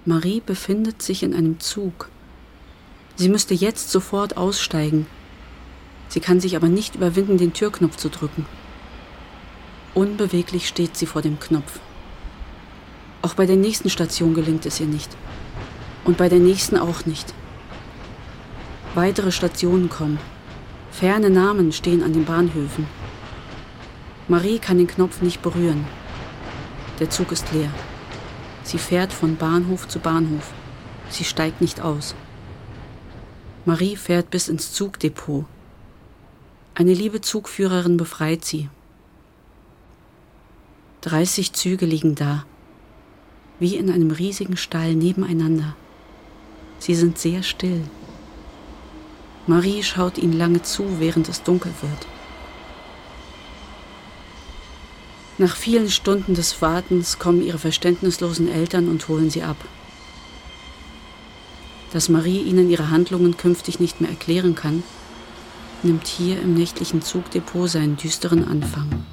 Marie 0.04 0.40
befindet 0.44 1.02
sich 1.02 1.22
in 1.22 1.34
einem 1.34 1.60
Zug. 1.60 2.08
Sie 3.16 3.28
müsste 3.28 3.54
jetzt 3.54 3.90
sofort 3.90 4.36
aussteigen. 4.36 5.06
Sie 6.08 6.20
kann 6.20 6.40
sich 6.40 6.56
aber 6.56 6.68
nicht 6.68 6.94
überwinden, 6.94 7.36
den 7.36 7.52
Türknopf 7.52 7.96
zu 7.96 8.08
drücken. 8.08 8.46
Unbeweglich 9.94 10.68
steht 10.68 10.96
sie 10.96 11.06
vor 11.06 11.22
dem 11.22 11.38
Knopf. 11.38 11.80
Auch 13.20 13.34
bei 13.34 13.46
der 13.46 13.56
nächsten 13.56 13.90
Station 13.90 14.34
gelingt 14.34 14.64
es 14.64 14.80
ihr 14.80 14.86
nicht. 14.86 15.10
Und 16.04 16.16
bei 16.16 16.28
der 16.28 16.38
nächsten 16.38 16.76
auch 16.76 17.04
nicht. 17.04 17.34
Weitere 18.94 19.32
Stationen 19.32 19.88
kommen. 19.88 20.18
Ferne 20.90 21.30
Namen 21.30 21.72
stehen 21.72 22.02
an 22.02 22.12
den 22.12 22.24
Bahnhöfen. 22.24 22.86
Marie 24.28 24.58
kann 24.58 24.76
den 24.76 24.86
Knopf 24.86 25.22
nicht 25.22 25.40
berühren. 25.40 25.86
Der 27.00 27.08
Zug 27.08 27.32
ist 27.32 27.50
leer. 27.52 27.70
Sie 28.62 28.76
fährt 28.76 29.10
von 29.10 29.36
Bahnhof 29.36 29.88
zu 29.88 30.00
Bahnhof. 30.00 30.52
Sie 31.08 31.24
steigt 31.24 31.62
nicht 31.62 31.80
aus. 31.80 32.14
Marie 33.64 33.96
fährt 33.96 34.28
bis 34.28 34.48
ins 34.48 34.72
Zugdepot. 34.72 35.46
Eine 36.74 36.92
liebe 36.92 37.22
Zugführerin 37.22 37.96
befreit 37.96 38.44
sie. 38.44 38.68
30 41.00 41.54
Züge 41.54 41.86
liegen 41.86 42.14
da, 42.14 42.44
wie 43.58 43.76
in 43.76 43.90
einem 43.90 44.10
riesigen 44.10 44.58
Stall 44.58 44.94
nebeneinander. 44.94 45.74
Sie 46.78 46.94
sind 46.94 47.18
sehr 47.18 47.42
still. 47.42 47.82
Marie 49.46 49.82
schaut 49.82 50.18
ihnen 50.18 50.34
lange 50.34 50.60
zu, 50.60 51.00
während 51.00 51.30
es 51.30 51.42
dunkel 51.42 51.72
wird. 51.80 52.17
Nach 55.40 55.54
vielen 55.54 55.88
Stunden 55.88 56.34
des 56.34 56.60
Wartens 56.60 57.20
kommen 57.20 57.42
ihre 57.42 57.58
verständnislosen 57.58 58.48
Eltern 58.48 58.88
und 58.88 59.06
holen 59.06 59.30
sie 59.30 59.44
ab. 59.44 59.56
Dass 61.92 62.08
Marie 62.08 62.40
ihnen 62.40 62.68
ihre 62.68 62.90
Handlungen 62.90 63.36
künftig 63.36 63.78
nicht 63.78 64.00
mehr 64.00 64.10
erklären 64.10 64.56
kann, 64.56 64.82
nimmt 65.84 66.08
hier 66.08 66.42
im 66.42 66.54
nächtlichen 66.54 67.02
Zugdepot 67.02 67.70
seinen 67.70 67.96
düsteren 67.96 68.48
Anfang. 68.48 69.04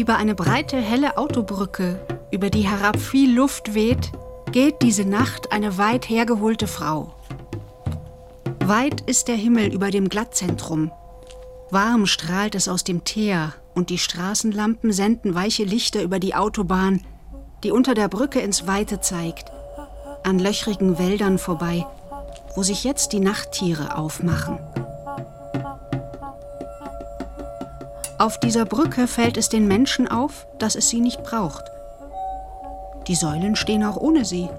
Über 0.00 0.16
eine 0.16 0.34
breite, 0.34 0.78
helle 0.78 1.18
Autobrücke, 1.18 2.00
über 2.30 2.48
die 2.48 2.66
herab 2.66 2.98
viel 2.98 3.34
Luft 3.34 3.74
weht, 3.74 4.12
geht 4.50 4.80
diese 4.80 5.04
Nacht 5.04 5.52
eine 5.52 5.76
weit 5.76 6.08
hergeholte 6.08 6.66
Frau. 6.66 7.14
Weit 8.64 9.02
ist 9.02 9.28
der 9.28 9.34
Himmel 9.34 9.74
über 9.74 9.90
dem 9.90 10.08
Glattzentrum. 10.08 10.90
Warm 11.68 12.06
strahlt 12.06 12.54
es 12.54 12.66
aus 12.66 12.82
dem 12.82 13.04
Teer 13.04 13.52
und 13.74 13.90
die 13.90 13.98
Straßenlampen 13.98 14.90
senden 14.90 15.34
weiche 15.34 15.64
Lichter 15.64 16.02
über 16.02 16.18
die 16.18 16.34
Autobahn, 16.34 17.02
die 17.62 17.70
unter 17.70 17.92
der 17.92 18.08
Brücke 18.08 18.40
ins 18.40 18.66
Weite 18.66 19.02
zeigt, 19.02 19.52
an 20.22 20.38
löchrigen 20.38 20.98
Wäldern 20.98 21.36
vorbei, 21.36 21.84
wo 22.56 22.62
sich 22.62 22.84
jetzt 22.84 23.12
die 23.12 23.20
Nachttiere 23.20 23.98
aufmachen. 23.98 24.58
Auf 28.20 28.38
dieser 28.38 28.66
Brücke 28.66 29.06
fällt 29.06 29.38
es 29.38 29.48
den 29.48 29.66
Menschen 29.66 30.06
auf, 30.06 30.46
dass 30.58 30.74
es 30.74 30.90
sie 30.90 31.00
nicht 31.00 31.22
braucht. 31.22 31.64
Die 33.06 33.14
Säulen 33.14 33.56
stehen 33.56 33.82
auch 33.82 33.96
ohne 33.96 34.26
sie 34.26 34.50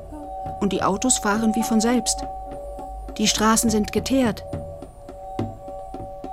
und 0.62 0.74
die 0.74 0.82
Autos 0.82 1.20
fahren 1.20 1.54
wie 1.54 1.62
von 1.62 1.80
selbst. 1.80 2.26
Die 3.20 3.28
Straßen 3.28 3.70
sind 3.70 3.92
geteert. 3.92 4.44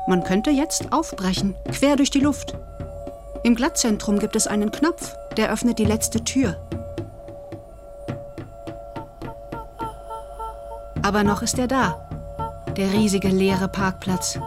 Man 0.06 0.24
könnte 0.24 0.48
jetzt 0.48 0.90
aufbrechen, 0.90 1.54
quer 1.70 1.96
durch 1.96 2.08
die 2.08 2.20
Luft. 2.20 2.54
Im 3.44 3.54
Glattzentrum 3.54 4.20
gibt 4.20 4.34
es 4.34 4.46
einen 4.46 4.70
Knopf, 4.70 5.14
der 5.36 5.52
öffnet 5.52 5.78
die 5.78 5.84
letzte 5.84 6.24
Tür. 6.24 6.56
Aber 11.02 11.24
noch 11.24 11.42
ist 11.42 11.58
er 11.58 11.68
da, 11.68 12.08
der 12.78 12.90
riesige 12.94 13.28
leere 13.28 13.68
Parkplatz, 13.68 14.38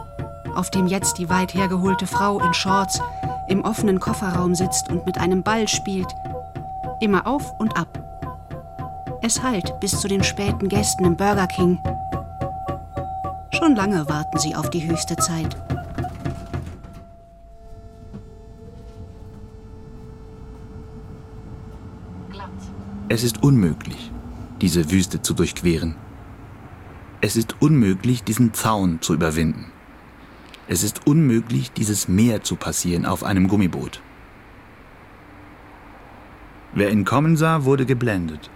auf 0.54 0.70
dem 0.70 0.86
jetzt 0.86 1.18
die 1.18 1.28
weit 1.28 1.54
hergeholte 1.54 2.06
Frau 2.06 2.40
in 2.40 2.54
Shorts 2.54 3.00
im 3.48 3.64
offenen 3.64 4.00
Kofferraum 4.00 4.54
sitzt 4.54 4.88
und 4.88 5.06
mit 5.06 5.18
einem 5.18 5.42
Ball 5.42 5.68
spielt, 5.68 6.14
immer 7.00 7.26
auf 7.26 7.58
und 7.58 7.76
ab. 7.76 7.98
Es 9.22 9.42
hallt 9.42 9.78
bis 9.80 10.00
zu 10.00 10.08
den 10.08 10.24
späten 10.24 10.68
Gästen 10.68 11.04
im 11.04 11.16
Burger 11.16 11.46
King. 11.46 11.78
Schon 13.52 13.76
lange 13.76 14.08
warten 14.08 14.38
sie 14.38 14.54
auf 14.54 14.70
die 14.70 14.88
höchste 14.88 15.16
Zeit. 15.16 15.56
Es 23.08 23.22
ist 23.22 23.42
unmöglich, 23.42 24.10
diese 24.62 24.90
Wüste 24.90 25.20
zu 25.20 25.34
durchqueren. 25.34 25.96
Es 27.20 27.36
ist 27.36 27.56
unmöglich, 27.60 28.24
diesen 28.24 28.54
Zaun 28.54 29.02
zu 29.02 29.12
überwinden. 29.12 29.70
Es 30.68 30.82
ist 30.82 31.06
unmöglich, 31.06 31.72
dieses 31.72 32.08
Meer 32.08 32.42
zu 32.42 32.56
passieren 32.56 33.04
auf 33.04 33.24
einem 33.24 33.48
Gummiboot. 33.48 34.00
Wer 36.74 36.90
ihn 36.90 37.04
kommen 37.04 37.36
sah, 37.36 37.64
wurde 37.64 37.84
geblendet. 37.84 38.48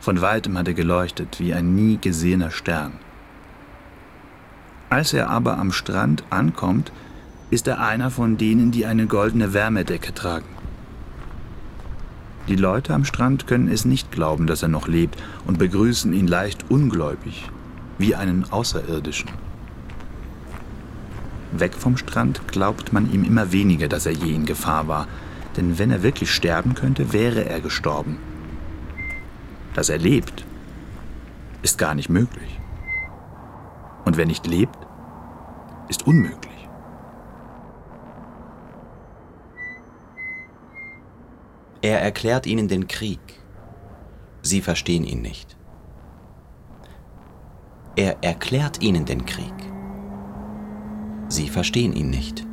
Von 0.00 0.20
weitem 0.20 0.58
hat 0.58 0.68
er 0.68 0.74
geleuchtet 0.74 1.40
wie 1.40 1.54
ein 1.54 1.74
nie 1.74 1.98
gesehener 2.00 2.50
Stern. 2.50 2.92
Als 4.90 5.12
er 5.12 5.30
aber 5.30 5.58
am 5.58 5.72
Strand 5.72 6.24
ankommt, 6.30 6.92
ist 7.50 7.66
er 7.66 7.80
einer 7.80 8.10
von 8.10 8.36
denen, 8.36 8.70
die 8.70 8.84
eine 8.86 9.06
goldene 9.06 9.52
Wärmedecke 9.54 10.12
tragen. 10.12 10.48
Die 12.48 12.56
Leute 12.56 12.94
am 12.94 13.04
Strand 13.04 13.46
können 13.46 13.68
es 13.68 13.84
nicht 13.84 14.10
glauben, 14.10 14.46
dass 14.46 14.62
er 14.62 14.68
noch 14.68 14.88
lebt 14.88 15.22
und 15.46 15.58
begrüßen 15.58 16.12
ihn 16.12 16.26
leicht 16.26 16.70
ungläubig, 16.70 17.50
wie 17.98 18.14
einen 18.14 18.50
Außerirdischen. 18.50 19.28
Weg 21.52 21.74
vom 21.74 21.96
Strand 21.96 22.46
glaubt 22.48 22.92
man 22.92 23.12
ihm 23.12 23.24
immer 23.24 23.52
weniger, 23.52 23.88
dass 23.88 24.06
er 24.06 24.12
je 24.12 24.34
in 24.34 24.44
Gefahr 24.44 24.86
war, 24.88 25.06
denn 25.56 25.78
wenn 25.78 25.90
er 25.90 26.02
wirklich 26.02 26.30
sterben 26.30 26.74
könnte, 26.74 27.12
wäre 27.12 27.44
er 27.44 27.60
gestorben. 27.60 28.18
Dass 29.74 29.88
er 29.88 29.98
lebt, 29.98 30.44
ist 31.62 31.78
gar 31.78 31.94
nicht 31.94 32.08
möglich. 32.08 32.60
Und 34.04 34.16
wer 34.16 34.26
nicht 34.26 34.46
lebt, 34.46 34.78
ist 35.88 36.06
unmöglich. 36.06 36.68
Er 41.80 42.02
erklärt 42.02 42.46
ihnen 42.46 42.68
den 42.68 42.88
Krieg. 42.88 43.20
Sie 44.42 44.60
verstehen 44.60 45.04
ihn 45.04 45.22
nicht. 45.22 45.56
Er 47.96 48.22
erklärt 48.22 48.82
ihnen 48.82 49.04
den 49.04 49.26
Krieg. 49.26 49.67
Sie 51.28 51.48
verstehen 51.48 51.94
ihn 51.94 52.10
nicht. 52.10 52.46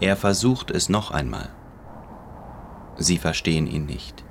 Er 0.00 0.16
versucht 0.16 0.72
es 0.72 0.88
noch 0.88 1.12
einmal. 1.12 1.48
Sie 2.98 3.18
verstehen 3.18 3.68
ihn 3.68 3.86
nicht. 3.86 4.24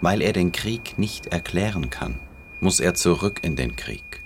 Weil 0.00 0.22
er 0.22 0.32
den 0.32 0.52
Krieg 0.52 0.98
nicht 0.98 1.26
erklären 1.26 1.90
kann, 1.90 2.20
muss 2.60 2.78
er 2.78 2.94
zurück 2.94 3.40
in 3.42 3.56
den 3.56 3.74
Krieg. 3.74 4.22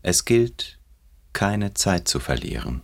Es 0.00 0.24
gilt, 0.24 0.78
keine 1.32 1.74
Zeit 1.74 2.08
zu 2.08 2.18
verlieren. 2.18 2.82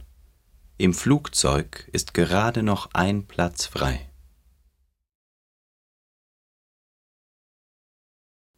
Im 0.77 0.95
Flugzeug 0.95 1.89
ist 1.93 2.13
gerade 2.15 2.63
noch 2.63 2.91
ein 2.93 3.27
Platz 3.27 3.67
frei. 3.67 4.08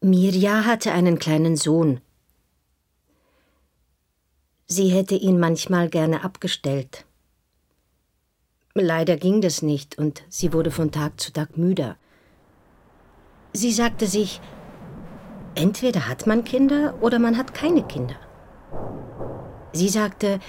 Mirja 0.02 0.64
hatte 0.64 0.92
einen 0.92 1.18
kleinen 1.18 1.56
Sohn. 1.56 2.00
Sie 4.66 4.88
hätte 4.88 5.14
ihn 5.14 5.38
manchmal 5.38 5.90
gerne 5.90 6.24
abgestellt. 6.24 7.04
Leider 8.72 9.18
ging 9.18 9.42
das 9.42 9.60
nicht 9.60 9.98
und 9.98 10.22
sie 10.30 10.54
wurde 10.54 10.70
von 10.70 10.90
Tag 10.90 11.20
zu 11.20 11.34
Tag 11.34 11.58
müder. 11.58 11.96
Sie 13.52 13.72
sagte 13.72 14.06
sich, 14.06 14.40
entweder 15.54 16.08
hat 16.08 16.26
man 16.26 16.44
Kinder 16.44 16.94
oder 17.02 17.18
man 17.18 17.36
hat 17.36 17.52
keine 17.52 17.82
Kinder. 17.82 18.16
Sie 19.74 19.90
sagte, 19.90 20.40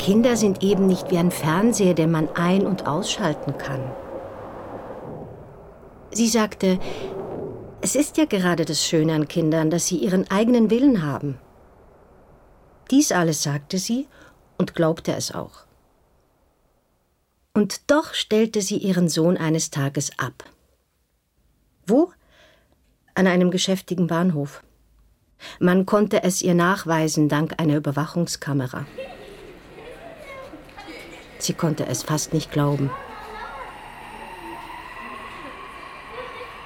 Kinder 0.00 0.36
sind 0.36 0.64
eben 0.64 0.88
nicht 0.88 1.12
wie 1.12 1.18
ein 1.18 1.30
Fernseher, 1.30 1.94
den 1.94 2.10
man 2.10 2.28
ein- 2.34 2.66
und 2.66 2.88
ausschalten 2.88 3.56
kann. 3.58 3.92
Sie 6.10 6.26
sagte, 6.26 6.80
es 7.82 7.94
ist 7.94 8.16
ja 8.16 8.26
gerade 8.26 8.64
das 8.64 8.84
Schöne 8.84 9.14
an 9.14 9.28
Kindern, 9.28 9.70
dass 9.70 9.86
sie 9.86 9.96
ihren 9.96 10.30
eigenen 10.30 10.70
Willen 10.70 11.02
haben. 11.02 11.38
Dies 12.90 13.12
alles 13.12 13.42
sagte 13.42 13.78
sie 13.78 14.06
und 14.58 14.74
glaubte 14.74 15.12
es 15.12 15.32
auch. 15.32 15.64
Und 17.54 17.90
doch 17.90 18.14
stellte 18.14 18.62
sie 18.62 18.76
ihren 18.76 19.08
Sohn 19.08 19.36
eines 19.36 19.70
Tages 19.70 20.10
ab. 20.18 20.44
Wo? 21.86 22.12
An 23.14 23.26
einem 23.26 23.50
geschäftigen 23.50 24.06
Bahnhof. 24.06 24.62
Man 25.58 25.86
konnte 25.86 26.22
es 26.22 26.42
ihr 26.42 26.54
nachweisen 26.54 27.28
dank 27.28 27.54
einer 27.58 27.76
Überwachungskamera. 27.76 28.86
Sie 31.38 31.54
konnte 31.54 31.86
es 31.86 32.02
fast 32.02 32.34
nicht 32.34 32.52
glauben. 32.52 32.90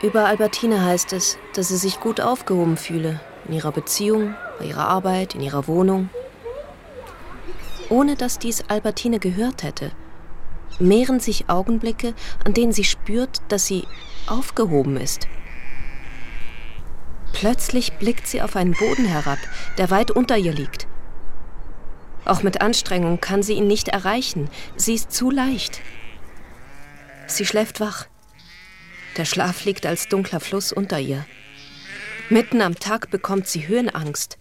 Über 0.04 0.26
Albertine 0.26 0.84
heißt 0.84 1.14
es, 1.14 1.38
dass 1.54 1.68
sie 1.68 1.78
sich 1.78 1.98
gut 1.98 2.20
aufgehoben 2.20 2.76
fühle. 2.76 3.20
In 3.48 3.54
ihrer 3.54 3.72
Beziehung, 3.72 4.34
bei 4.58 4.66
ihrer 4.66 4.86
Arbeit, 4.86 5.34
in 5.34 5.40
ihrer 5.40 5.66
Wohnung. 5.66 6.10
Ohne 7.88 8.14
dass 8.14 8.38
dies 8.38 8.68
Albertine 8.68 9.18
gehört 9.18 9.62
hätte, 9.62 9.92
mehren 10.78 11.20
sich 11.20 11.48
Augenblicke, 11.48 12.12
an 12.44 12.52
denen 12.52 12.72
sie 12.72 12.84
spürt, 12.84 13.40
dass 13.48 13.64
sie 13.64 13.84
aufgehoben 14.26 14.98
ist. 14.98 15.26
Plötzlich 17.32 17.94
blickt 17.94 18.26
sie 18.26 18.42
auf 18.42 18.56
einen 18.56 18.74
Boden 18.74 19.06
herab, 19.06 19.38
der 19.78 19.88
weit 19.88 20.10
unter 20.10 20.36
ihr 20.36 20.52
liegt. 20.52 20.86
Auch 22.26 22.42
mit 22.42 22.60
Anstrengung 22.60 23.22
kann 23.22 23.42
sie 23.42 23.54
ihn 23.54 23.68
nicht 23.68 23.88
erreichen. 23.88 24.50
Sie 24.76 24.92
ist 24.96 25.12
zu 25.12 25.30
leicht. 25.30 25.80
Sie 27.26 27.46
schläft 27.46 27.80
wach. 27.80 28.04
Der 29.16 29.24
Schlaf 29.24 29.64
liegt 29.64 29.86
als 29.86 30.08
dunkler 30.08 30.40
Fluss 30.40 30.72
unter 30.72 30.98
ihr. 30.98 31.24
Mitten 32.30 32.60
am 32.62 32.74
Tag 32.74 33.10
bekommt 33.10 33.46
sie 33.46 33.68
Höhenangst. 33.68 34.38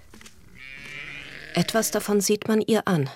Etwas 1.53 1.91
davon 1.91 2.21
sieht 2.21 2.47
man 2.47 2.61
ihr 2.61 2.87
an. 2.87 3.09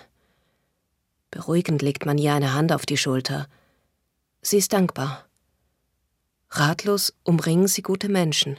Beruhigend 1.32 1.82
legt 1.82 2.06
man 2.06 2.18
ihr 2.18 2.34
eine 2.34 2.54
Hand 2.54 2.72
auf 2.72 2.86
die 2.86 2.98
Schulter. 2.98 3.48
Sie 4.42 4.58
ist 4.58 4.74
dankbar. 4.74 5.26
Ratlos 6.52 7.14
umringen 7.24 7.68
sie 7.68 7.82
gute 7.82 8.08
Menschen. 8.08 8.58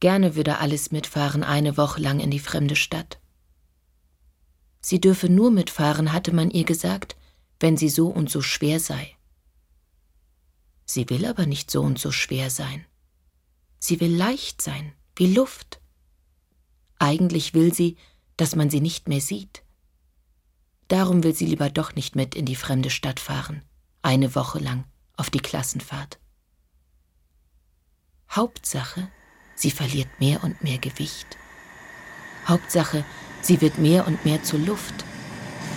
Gerne 0.00 0.34
würde 0.34 0.58
Alice 0.58 0.90
mitfahren 0.90 1.44
eine 1.44 1.76
Woche 1.76 2.00
lang 2.00 2.18
in 2.18 2.30
die 2.30 2.40
fremde 2.40 2.74
Stadt. 2.74 3.20
Sie 4.80 5.00
dürfe 5.00 5.28
nur 5.28 5.52
mitfahren, 5.52 6.12
hatte 6.12 6.34
man 6.34 6.50
ihr 6.50 6.64
gesagt, 6.64 7.16
wenn 7.62 7.76
sie 7.76 7.88
so 7.88 8.08
und 8.08 8.28
so 8.28 8.42
schwer 8.42 8.80
sei. 8.80 9.16
Sie 10.84 11.08
will 11.08 11.24
aber 11.24 11.46
nicht 11.46 11.70
so 11.70 11.80
und 11.80 11.96
so 11.96 12.10
schwer 12.10 12.50
sein. 12.50 12.84
Sie 13.78 14.00
will 14.00 14.14
leicht 14.14 14.60
sein, 14.60 14.92
wie 15.14 15.32
Luft. 15.32 15.80
Eigentlich 16.98 17.54
will 17.54 17.72
sie, 17.72 17.96
dass 18.36 18.56
man 18.56 18.68
sie 18.68 18.80
nicht 18.80 19.08
mehr 19.08 19.20
sieht. 19.20 19.62
Darum 20.88 21.22
will 21.22 21.34
sie 21.34 21.46
lieber 21.46 21.70
doch 21.70 21.94
nicht 21.94 22.16
mit 22.16 22.34
in 22.34 22.46
die 22.46 22.56
fremde 22.56 22.90
Stadt 22.90 23.20
fahren, 23.20 23.62
eine 24.02 24.34
Woche 24.34 24.58
lang 24.58 24.84
auf 25.16 25.30
die 25.30 25.38
Klassenfahrt. 25.38 26.18
Hauptsache, 28.28 29.08
sie 29.54 29.70
verliert 29.70 30.08
mehr 30.18 30.42
und 30.42 30.64
mehr 30.64 30.78
Gewicht. 30.78 31.38
Hauptsache, 32.48 33.04
sie 33.40 33.60
wird 33.60 33.78
mehr 33.78 34.08
und 34.08 34.24
mehr 34.24 34.42
zur 34.42 34.58
Luft. 34.58 35.04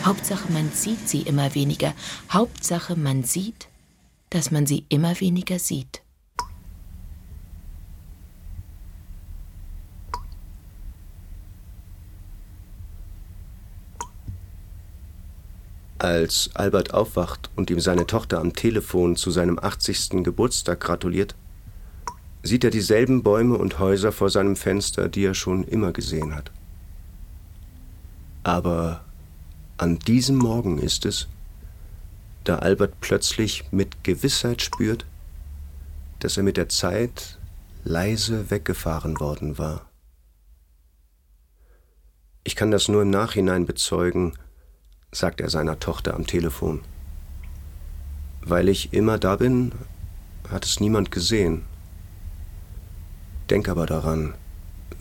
Hauptsache, 0.05 0.51
man 0.51 0.69
sieht 0.71 1.09
sie 1.09 1.21
immer 1.21 1.55
weniger. 1.55 1.95
Hauptsache, 2.31 2.95
man 2.95 3.23
sieht, 3.23 3.69
dass 4.29 4.51
man 4.51 4.67
sie 4.67 4.85
immer 4.89 5.19
weniger 5.19 5.57
sieht. 5.57 6.03
Als 15.97 16.51
Albert 16.53 16.93
aufwacht 16.93 17.49
und 17.55 17.71
ihm 17.71 17.79
seine 17.79 18.05
Tochter 18.05 18.39
am 18.39 18.53
Telefon 18.53 19.15
zu 19.15 19.31
seinem 19.31 19.57
80. 19.57 20.23
Geburtstag 20.23 20.81
gratuliert, 20.81 21.33
sieht 22.43 22.63
er 22.63 22.69
dieselben 22.69 23.23
Bäume 23.23 23.57
und 23.57 23.79
Häuser 23.79 24.11
vor 24.11 24.29
seinem 24.29 24.55
Fenster, 24.55 25.09
die 25.09 25.25
er 25.25 25.33
schon 25.33 25.63
immer 25.63 25.93
gesehen 25.93 26.35
hat. 26.35 26.51
Aber 28.43 29.04
an 29.77 29.99
diesem 29.99 30.37
Morgen 30.37 30.77
ist 30.77 31.05
es, 31.05 31.27
da 32.45 32.59
Albert 32.59 33.01
plötzlich 33.01 33.65
mit 33.71 34.03
Gewissheit 34.03 34.61
spürt, 34.61 35.05
dass 36.19 36.37
er 36.37 36.43
mit 36.43 36.57
der 36.57 36.69
Zeit 36.69 37.39
leise 37.83 38.49
weggefahren 38.49 39.19
worden 39.19 39.57
war. 39.57 39.89
Ich 42.43 42.55
kann 42.55 42.71
das 42.71 42.87
nur 42.87 43.01
im 43.01 43.09
Nachhinein 43.09 43.65
bezeugen, 43.65 44.33
sagt 45.11 45.41
er 45.41 45.49
seiner 45.49 45.79
Tochter 45.79 46.13
am 46.13 46.25
Telefon. 46.25 46.81
Weil 48.41 48.69
ich 48.69 48.93
immer 48.93 49.17
da 49.17 49.35
bin, 49.35 49.71
hat 50.49 50.65
es 50.65 50.79
niemand 50.79 51.11
gesehen. 51.11 51.63
Denk 53.49 53.67
aber 53.67 53.87
daran, 53.87 54.35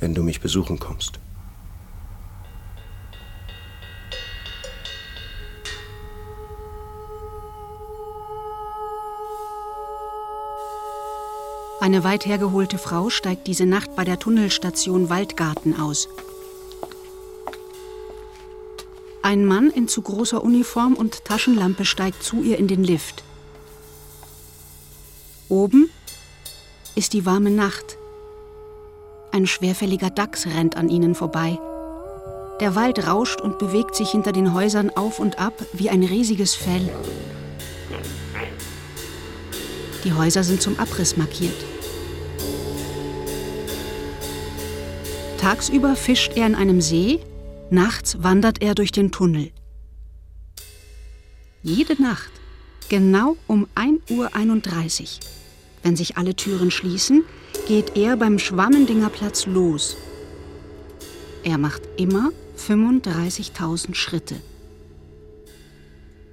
wenn 0.01 0.14
du 0.14 0.22
mich 0.22 0.41
besuchen 0.41 0.79
kommst. 0.79 1.20
Eine 11.85 12.03
weit 12.03 12.24
hergeholte 12.24 12.78
Frau 12.78 13.11
steigt 13.11 13.47
diese 13.47 13.66
Nacht 13.66 13.95
bei 13.95 14.07
der 14.07 14.18
Tunnelstation 14.18 15.11
Waldgarten 15.11 15.78
aus. 15.78 16.09
Ein 19.20 19.45
Mann 19.45 19.68
in 19.68 19.87
zu 19.87 20.01
großer 20.01 20.43
Uniform 20.43 20.95
und 20.95 21.26
Taschenlampe 21.26 21.85
steigt 21.85 22.22
zu 22.22 22.43
ihr 22.43 22.59
in 22.59 22.68
den 22.68 22.82
Lift. 22.82 23.22
Oben 25.51 25.91
ist 26.95 27.12
die 27.12 27.26
warme 27.26 27.51
Nacht. 27.51 27.99
Ein 29.30 29.47
schwerfälliger 29.47 30.09
Dachs 30.09 30.47
rennt 30.47 30.78
an 30.78 30.89
ihnen 30.89 31.14
vorbei. 31.14 31.59
Der 32.61 32.74
Wald 32.74 33.07
rauscht 33.07 33.43
und 33.43 33.59
bewegt 33.59 33.95
sich 33.95 34.09
hinter 34.09 34.32
den 34.32 34.55
Häusern 34.55 34.89
auf 34.89 35.18
und 35.18 35.39
ab 35.39 35.53
wie 35.74 35.91
ein 35.91 36.03
riesiges 36.03 36.55
Fell. 36.55 36.89
Die 40.05 40.14
Häuser 40.14 40.45
sind 40.45 40.62
zum 40.62 40.78
Abriss 40.78 41.18
markiert. 41.18 41.74
Tagsüber 45.45 45.95
fischt 45.95 46.38
er 46.38 46.47
in 46.47 46.55
einem 46.55 46.80
See, 46.80 47.20
nachts 47.68 48.22
wandert 48.22 48.62
er 48.62 48.74
durch 48.74 48.92
den 48.92 49.12
Tunnel. 49.12 49.51
Jede 51.62 52.01
Nacht, 52.01 52.30
genau 52.88 53.36
um 53.47 53.66
1.31 53.74 55.03
Uhr, 55.03 55.09
wenn 55.82 55.97
sich 55.97 56.16
alle 56.16 56.34
Türen 56.34 56.70
schließen, 56.70 57.24
geht 57.68 57.95
er 57.95 58.16
beim 58.16 58.38
Schwammendingerplatz 58.38 59.45
los. 59.45 59.99
Er 61.42 61.59
macht 61.59 61.82
immer 61.99 62.30
35.000 62.57 63.95
Schritte. 63.95 64.36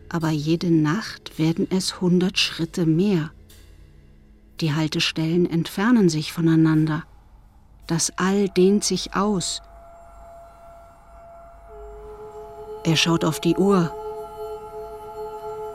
Aber 0.08 0.30
jede 0.30 0.72
Nacht 0.72 1.38
werden 1.38 1.68
es 1.70 1.96
100 1.96 2.40
Schritte 2.40 2.86
mehr. 2.86 3.32
Die 4.62 4.74
Haltestellen 4.74 5.50
entfernen 5.50 6.08
sich 6.08 6.32
voneinander. 6.32 7.04
Das 7.92 8.14
All 8.16 8.48
dehnt 8.48 8.86
sich 8.86 9.18
aus. 9.18 9.62
Er 12.86 12.96
schaut 12.96 13.26
auf 13.26 13.42
die 13.42 13.58
Uhr. 13.58 13.94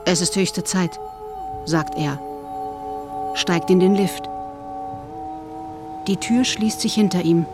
Es 0.07 0.23
ist 0.23 0.35
höchste 0.35 0.65
Zeit, 0.65 0.99
sagt 1.67 1.95
er, 1.99 2.19
steigt 3.35 3.69
in 3.69 3.81
den 3.81 3.95
Lift. 3.95 4.31
Die 6.07 6.17
Tür 6.17 6.45
schließt 6.45 6.81
sich 6.81 6.95
hinter 6.95 7.21
ihm. 7.21 7.45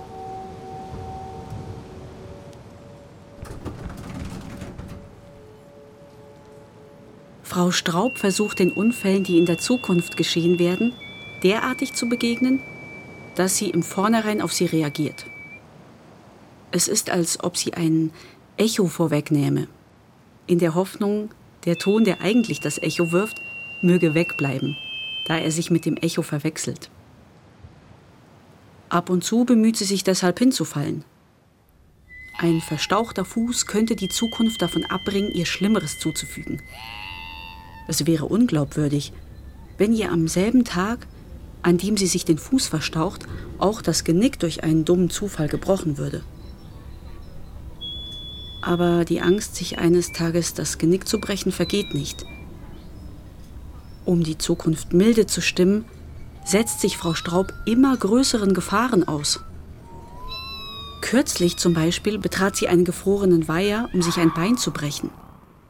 Frau 7.43 7.73
Straub 7.73 8.17
versucht 8.17 8.61
den 8.61 8.71
Unfällen, 8.71 9.25
die 9.25 9.39
in 9.39 9.47
der 9.47 9.59
Zukunft 9.59 10.17
geschehen 10.17 10.61
werden, 10.61 10.93
derartig 11.43 11.95
zu 11.95 12.09
begegnen, 12.09 12.61
dass 13.35 13.57
sie 13.57 13.71
im 13.71 13.83
Vornherein 13.83 14.41
auf 14.41 14.53
sie 14.53 14.67
reagiert. 14.67 15.27
Es 16.71 16.89
ist, 16.89 17.11
als 17.11 17.43
ob 17.43 17.57
sie 17.57 17.75
ein 17.75 18.11
Echo 18.57 18.87
vorwegnähme, 18.87 19.69
in 20.47 20.59
der 20.59 20.75
Hoffnung, 20.75 21.31
der 21.65 21.77
Ton, 21.79 22.05
der 22.05 22.21
eigentlich 22.21 22.61
das 22.61 22.79
Echo 22.79 23.13
wirft, 23.13 23.37
möge 23.83 24.15
wegbleiben, 24.15 24.77
da 25.27 25.37
er 25.37 25.51
sich 25.51 25.71
mit 25.71 25.85
dem 25.85 25.97
Echo 25.97 26.23
verwechselt. 26.23 26.91
Ab 28.89 29.09
und 29.09 29.25
zu 29.25 29.45
bemüht 29.45 29.77
sie 29.77 29.85
sich 29.85 30.05
deshalb 30.05 30.39
hinzufallen. 30.39 31.05
Ein 32.39 32.61
verstauchter 32.61 33.25
Fuß 33.25 33.67
könnte 33.67 33.97
die 33.97 34.09
Zukunft 34.09 34.61
davon 34.61 34.85
abbringen, 34.85 35.33
ihr 35.33 35.47
Schlimmeres 35.47 35.99
zuzufügen. 35.99 36.61
Es 37.89 38.07
wäre 38.07 38.27
unglaubwürdig, 38.27 39.13
wenn 39.79 39.93
ihr 39.93 40.11
am 40.11 40.29
selben 40.29 40.65
Tag 40.65 41.07
an 41.63 41.79
dem 41.79 41.97
sie 41.97 42.07
sich 42.07 42.25
den 42.25 42.39
Fuß 42.39 42.67
verstaucht, 42.67 43.27
auch 43.59 43.83
das 43.83 44.05
Genick 44.05 44.39
durch 44.39 44.65
einen 44.65 44.85
dummen 44.85 45.11
Zufall 45.11 45.49
gebrochen 45.49 45.99
würde. 45.99 46.23
Aber 48.61 49.05
die 49.05 49.21
Angst, 49.21 49.57
sich 49.57 49.79
eines 49.79 50.13
Tages 50.13 50.55
das 50.55 50.79
Genick 50.79 51.09
zu 51.09 51.21
brechen, 51.21 51.53
vergeht 51.53 51.95
nicht. 51.95 52.25
Um 54.05 54.23
die 54.23 54.39
Zukunft 54.39 54.93
milde 54.93 55.27
zu 55.27 55.41
stimmen, 55.41 55.85
setzt 56.45 56.81
sich 56.81 56.97
Frau 56.97 57.15
Straub 57.15 57.53
immer 57.67 57.97
größeren 57.97 58.55
Gefahren 58.55 59.07
aus. 59.07 59.41
Kürzlich 61.01 61.57
zum 61.57 61.75
Beispiel 61.75 62.19
betrat 62.19 62.57
sie 62.57 62.69
einen 62.69 62.85
gefrorenen 62.85 63.47
Weiher, 63.49 63.89
um 63.93 64.03
sich 64.03 64.19
ein 64.19 64.33
Bein 64.33 64.57
zu 64.57 64.71
brechen. 64.71 65.11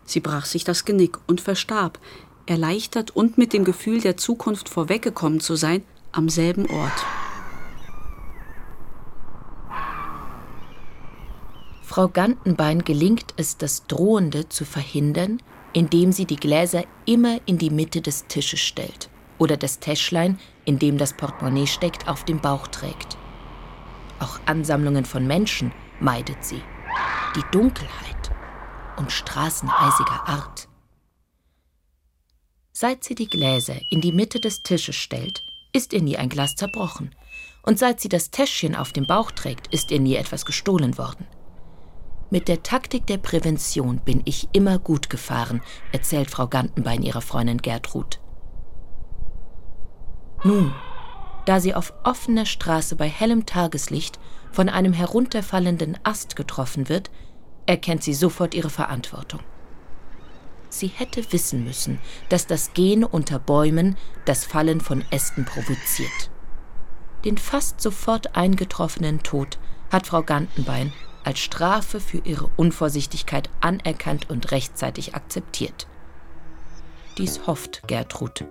Sie 0.04 0.20
brach 0.20 0.44
sich 0.44 0.64
das 0.64 0.84
Genick 0.84 1.18
und 1.26 1.40
verstarb, 1.40 1.98
erleichtert 2.46 3.10
und 3.10 3.38
mit 3.38 3.52
dem 3.52 3.64
Gefühl 3.64 4.00
der 4.00 4.16
Zukunft 4.16 4.68
vorweggekommen 4.68 5.40
zu 5.40 5.56
sein, 5.56 5.82
am 6.12 6.28
selben 6.28 6.66
Ort. 6.66 7.06
Frau 11.82 12.08
Gantenbein 12.08 12.84
gelingt 12.84 13.34
es, 13.36 13.58
das 13.58 13.86
Drohende 13.86 14.48
zu 14.48 14.64
verhindern, 14.64 15.42
indem 15.74 16.12
sie 16.12 16.24
die 16.24 16.36
Gläser 16.36 16.84
immer 17.04 17.38
in 17.44 17.58
die 17.58 17.70
Mitte 17.70 18.00
des 18.00 18.26
Tisches 18.28 18.60
stellt 18.60 19.10
oder 19.38 19.56
das 19.56 19.78
Täschlein, 19.78 20.38
in 20.64 20.78
dem 20.78 20.96
das 20.98 21.12
Portemonnaie 21.12 21.66
steckt, 21.66 22.08
auf 22.08 22.24
dem 22.24 22.40
Bauch 22.40 22.66
trägt. 22.68 23.18
Auch 24.20 24.38
Ansammlungen 24.46 25.04
von 25.04 25.26
Menschen 25.26 25.72
meidet 26.00 26.44
sie. 26.44 26.62
Die 27.36 27.44
Dunkelheit 27.50 28.30
und 28.96 29.10
Straßen 29.10 29.68
eisiger 29.68 30.28
Art. 30.28 30.68
Seit 32.82 33.04
sie 33.04 33.14
die 33.14 33.28
Gläser 33.28 33.76
in 33.90 34.00
die 34.00 34.10
Mitte 34.10 34.40
des 34.40 34.64
Tisches 34.64 34.96
stellt, 34.96 35.44
ist 35.72 35.92
ihr 35.92 36.02
nie 36.02 36.16
ein 36.16 36.28
Glas 36.28 36.56
zerbrochen. 36.56 37.14
Und 37.62 37.78
seit 37.78 38.00
sie 38.00 38.08
das 38.08 38.32
Täschchen 38.32 38.74
auf 38.74 38.90
dem 38.90 39.06
Bauch 39.06 39.30
trägt, 39.30 39.72
ist 39.72 39.92
ihr 39.92 40.00
nie 40.00 40.16
etwas 40.16 40.44
gestohlen 40.44 40.98
worden. 40.98 41.28
Mit 42.28 42.48
der 42.48 42.64
Taktik 42.64 43.06
der 43.06 43.18
Prävention 43.18 44.00
bin 44.00 44.22
ich 44.24 44.48
immer 44.50 44.80
gut 44.80 45.10
gefahren, 45.10 45.62
erzählt 45.92 46.28
Frau 46.28 46.48
Gantenbein 46.48 47.04
ihrer 47.04 47.20
Freundin 47.20 47.58
Gertrud. 47.58 48.18
Nun, 50.42 50.74
da 51.44 51.60
sie 51.60 51.76
auf 51.76 51.92
offener 52.02 52.46
Straße 52.46 52.96
bei 52.96 53.08
hellem 53.08 53.46
Tageslicht 53.46 54.18
von 54.50 54.68
einem 54.68 54.92
herunterfallenden 54.92 56.00
Ast 56.02 56.34
getroffen 56.34 56.88
wird, 56.88 57.12
erkennt 57.64 58.02
sie 58.02 58.14
sofort 58.14 58.54
ihre 58.54 58.70
Verantwortung. 58.70 59.38
Sie 60.72 60.86
hätte 60.86 61.30
wissen 61.32 61.64
müssen, 61.64 61.98
dass 62.30 62.46
das 62.46 62.72
Gehen 62.72 63.04
unter 63.04 63.38
Bäumen 63.38 63.98
das 64.24 64.46
Fallen 64.46 64.80
von 64.80 65.04
Ästen 65.10 65.44
provoziert. 65.44 66.30
Den 67.26 67.36
fast 67.36 67.82
sofort 67.82 68.34
eingetroffenen 68.36 69.22
Tod 69.22 69.58
hat 69.90 70.06
Frau 70.06 70.22
Gantenbein 70.22 70.94
als 71.24 71.40
Strafe 71.40 72.00
für 72.00 72.18
ihre 72.24 72.48
Unvorsichtigkeit 72.56 73.50
anerkannt 73.60 74.30
und 74.30 74.50
rechtzeitig 74.50 75.14
akzeptiert. 75.14 75.86
Dies 77.18 77.46
hofft 77.46 77.86
Gertrud. 77.86 78.46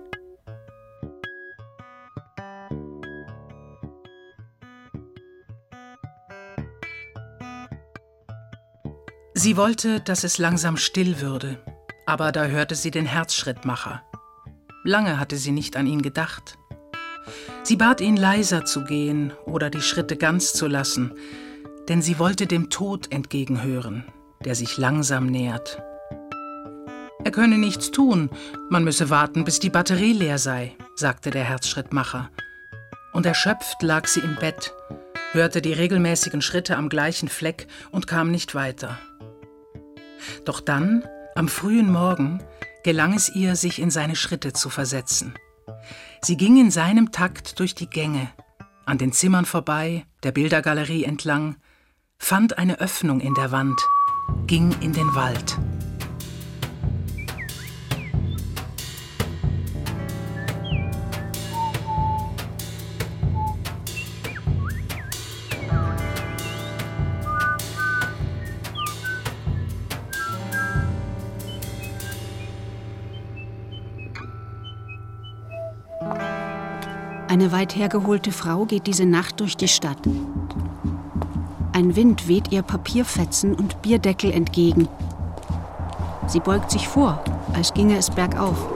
Sie 9.34 9.56
wollte, 9.56 10.00
dass 10.00 10.22
es 10.22 10.38
langsam 10.38 10.76
still 10.76 11.20
würde 11.20 11.58
aber 12.06 12.32
da 12.32 12.46
hörte 12.46 12.74
sie 12.74 12.90
den 12.90 13.06
Herzschrittmacher. 13.06 14.02
Lange 14.84 15.18
hatte 15.18 15.36
sie 15.36 15.52
nicht 15.52 15.76
an 15.76 15.86
ihn 15.86 16.02
gedacht. 16.02 16.58
Sie 17.62 17.76
bat 17.76 18.00
ihn 18.00 18.16
leiser 18.16 18.64
zu 18.64 18.84
gehen 18.84 19.32
oder 19.46 19.70
die 19.70 19.82
Schritte 19.82 20.16
ganz 20.16 20.52
zu 20.52 20.66
lassen, 20.66 21.12
denn 21.88 22.02
sie 22.02 22.18
wollte 22.18 22.46
dem 22.46 22.70
Tod 22.70 23.12
entgegenhören, 23.12 24.04
der 24.44 24.54
sich 24.54 24.78
langsam 24.78 25.26
nähert. 25.26 25.80
Er 27.24 27.30
könne 27.30 27.58
nichts 27.58 27.92
tun, 27.92 28.30
man 28.68 28.82
müsse 28.82 29.08
warten, 29.08 29.44
bis 29.44 29.60
die 29.60 29.70
Batterie 29.70 30.12
leer 30.12 30.38
sei, 30.38 30.76
sagte 30.96 31.30
der 31.30 31.44
Herzschrittmacher. 31.44 32.30
Und 33.12 33.26
erschöpft 33.26 33.80
lag 33.82 34.08
sie 34.08 34.20
im 34.20 34.34
Bett, 34.36 34.74
hörte 35.32 35.62
die 35.62 35.72
regelmäßigen 35.72 36.42
Schritte 36.42 36.76
am 36.76 36.88
gleichen 36.88 37.28
Fleck 37.28 37.68
und 37.92 38.08
kam 38.08 38.32
nicht 38.32 38.56
weiter. 38.56 38.98
Doch 40.44 40.60
dann, 40.60 41.04
am 41.34 41.48
frühen 41.48 41.90
Morgen, 41.90 42.42
gelang 42.84 43.14
es 43.14 43.28
ihr, 43.34 43.56
sich 43.56 43.80
in 43.80 43.90
seine 43.90 44.16
Schritte 44.16 44.52
zu 44.52 44.70
versetzen. 44.70 45.34
Sie 46.20 46.36
ging 46.36 46.60
in 46.60 46.70
seinem 46.70 47.12
Takt 47.12 47.58
durch 47.58 47.74
die 47.74 47.88
Gänge, 47.88 48.28
an 48.84 48.98
den 48.98 49.12
Zimmern 49.12 49.44
vorbei, 49.44 50.04
der 50.22 50.32
Bildergalerie 50.32 51.04
entlang, 51.04 51.56
fand 52.18 52.58
eine 52.58 52.80
Öffnung 52.80 53.20
in 53.20 53.34
der 53.34 53.52
Wand, 53.52 53.80
ging 54.46 54.74
in 54.80 54.92
den 54.92 55.14
Wald. 55.14 55.58
Eine 77.32 77.50
weit 77.50 77.74
hergeholte 77.76 78.30
Frau 78.30 78.66
geht 78.66 78.86
diese 78.86 79.06
Nacht 79.06 79.40
durch 79.40 79.56
die 79.56 79.66
Stadt. 79.66 79.96
Ein 81.72 81.96
Wind 81.96 82.28
weht 82.28 82.52
ihr 82.52 82.60
Papierfetzen 82.60 83.54
und 83.54 83.80
Bierdeckel 83.80 84.30
entgegen. 84.32 84.86
Sie 86.26 86.40
beugt 86.40 86.70
sich 86.70 86.86
vor, 86.86 87.24
als 87.54 87.72
ginge 87.72 87.96
es 87.96 88.10
bergauf. 88.10 88.68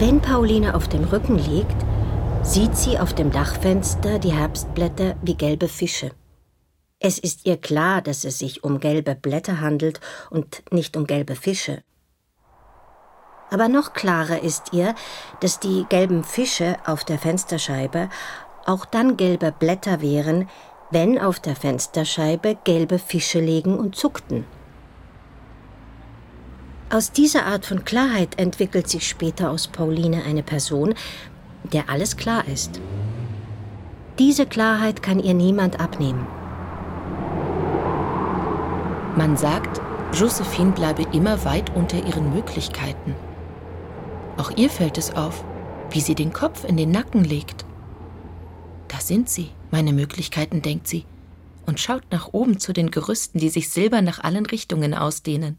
Wenn 0.00 0.20
Pauline 0.20 0.74
auf 0.74 0.88
dem 0.88 1.04
Rücken 1.04 1.38
liegt, 1.38 1.76
sieht 2.42 2.76
sie 2.76 2.98
auf 2.98 3.14
dem 3.14 3.30
Dachfenster 3.30 4.18
die 4.18 4.32
Herbstblätter 4.32 5.14
wie 5.22 5.36
gelbe 5.36 5.68
Fische. 5.68 6.10
Es 7.06 7.18
ist 7.18 7.44
ihr 7.44 7.58
klar, 7.58 8.00
dass 8.00 8.24
es 8.24 8.38
sich 8.38 8.64
um 8.64 8.80
gelbe 8.80 9.14
Blätter 9.14 9.60
handelt 9.60 10.00
und 10.30 10.62
nicht 10.72 10.96
um 10.96 11.06
gelbe 11.06 11.36
Fische. 11.36 11.82
Aber 13.50 13.68
noch 13.68 13.92
klarer 13.92 14.42
ist 14.42 14.72
ihr, 14.72 14.94
dass 15.40 15.60
die 15.60 15.84
gelben 15.90 16.24
Fische 16.24 16.78
auf 16.86 17.04
der 17.04 17.18
Fensterscheibe 17.18 18.08
auch 18.64 18.86
dann 18.86 19.18
gelbe 19.18 19.52
Blätter 19.52 20.00
wären, 20.00 20.48
wenn 20.90 21.18
auf 21.18 21.40
der 21.40 21.56
Fensterscheibe 21.56 22.56
gelbe 22.64 22.98
Fische 22.98 23.38
liegen 23.38 23.78
und 23.78 23.96
zuckten. 23.96 24.46
Aus 26.88 27.12
dieser 27.12 27.44
Art 27.44 27.66
von 27.66 27.84
Klarheit 27.84 28.38
entwickelt 28.38 28.88
sich 28.88 29.06
später 29.06 29.50
aus 29.50 29.68
Pauline 29.68 30.24
eine 30.24 30.42
Person, 30.42 30.94
der 31.64 31.90
alles 31.90 32.16
klar 32.16 32.48
ist. 32.48 32.80
Diese 34.18 34.46
Klarheit 34.46 35.02
kann 35.02 35.20
ihr 35.20 35.34
niemand 35.34 35.80
abnehmen. 35.80 36.26
Man 39.16 39.36
sagt, 39.36 39.80
Josephine 40.12 40.72
bleibe 40.72 41.04
immer 41.12 41.44
weit 41.44 41.74
unter 41.76 42.04
ihren 42.04 42.34
Möglichkeiten. 42.34 43.14
Auch 44.36 44.50
ihr 44.56 44.68
fällt 44.68 44.98
es 44.98 45.14
auf, 45.14 45.44
wie 45.90 46.00
sie 46.00 46.16
den 46.16 46.32
Kopf 46.32 46.64
in 46.64 46.76
den 46.76 46.90
Nacken 46.90 47.22
legt. 47.22 47.64
Da 48.88 48.98
sind 49.00 49.28
sie, 49.28 49.50
meine 49.70 49.92
Möglichkeiten, 49.92 50.62
denkt 50.62 50.88
sie, 50.88 51.04
und 51.64 51.78
schaut 51.78 52.02
nach 52.10 52.32
oben 52.32 52.58
zu 52.58 52.72
den 52.72 52.90
Gerüsten, 52.90 53.38
die 53.38 53.48
sich 53.50 53.68
silbern 53.70 54.04
nach 54.04 54.18
allen 54.18 54.46
Richtungen 54.46 54.94
ausdehnen. 54.94 55.58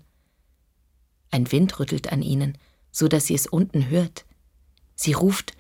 Ein 1.32 1.52
Wind 1.52 1.80
rüttelt 1.80 2.12
an 2.12 2.22
ihnen, 2.22 2.58
so 2.92 3.08
dass 3.08 3.28
sie 3.28 3.36
es 3.36 3.48
unten 3.48 3.90
hört. 3.90 4.26
Sie 4.96 5.14
ruft, 5.14 5.54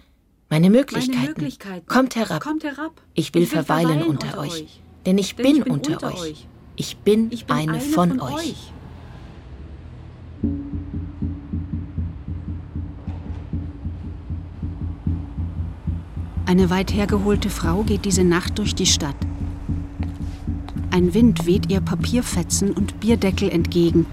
meine 0.49 0.69
Möglichkeiten, 0.69 1.17
meine 1.17 1.27
Möglichkeiten. 1.29 1.87
Kommt, 1.87 2.15
herab. 2.15 2.41
kommt 2.41 2.63
herab. 2.63 3.01
Ich 3.13 3.33
will, 3.33 3.43
ich 3.43 3.51
will 3.51 3.63
verweilen, 3.63 3.87
verweilen, 3.87 4.09
unter, 4.09 4.27
unter 4.27 4.39
euch, 4.39 4.63
euch. 4.63 4.81
Denn, 5.05 5.17
ich, 5.17 5.35
denn 5.35 5.43
bin 5.45 5.55
ich 5.55 5.63
bin, 5.63 5.73
unter, 5.73 5.93
unter 5.93 6.07
euch. 6.07 6.21
euch. 6.21 6.47
Ich 6.77 6.97
bin, 6.97 7.31
ich 7.31 7.45
bin 7.45 7.55
eine, 7.55 7.71
eine, 7.73 7.81
von, 7.81 8.09
von 8.09 8.21
euch. 8.21 8.33
euch. 8.33 8.71
Eine 16.45 16.69
weit 16.69 16.93
hergeholte 16.93 17.49
Frau 17.49 17.83
geht 17.83 18.05
diese 18.05 18.23
Nacht 18.23 18.59
durch 18.59 18.75
die 18.75 18.85
Stadt. 18.85 19.15
Ein 20.91 21.13
Wind 21.13 21.45
weht 21.45 21.71
ihr 21.71 21.81
Papierfetzen 21.81 22.71
und 22.71 22.99
Bierdeckel 22.99 23.49
entgegen. 23.49 24.05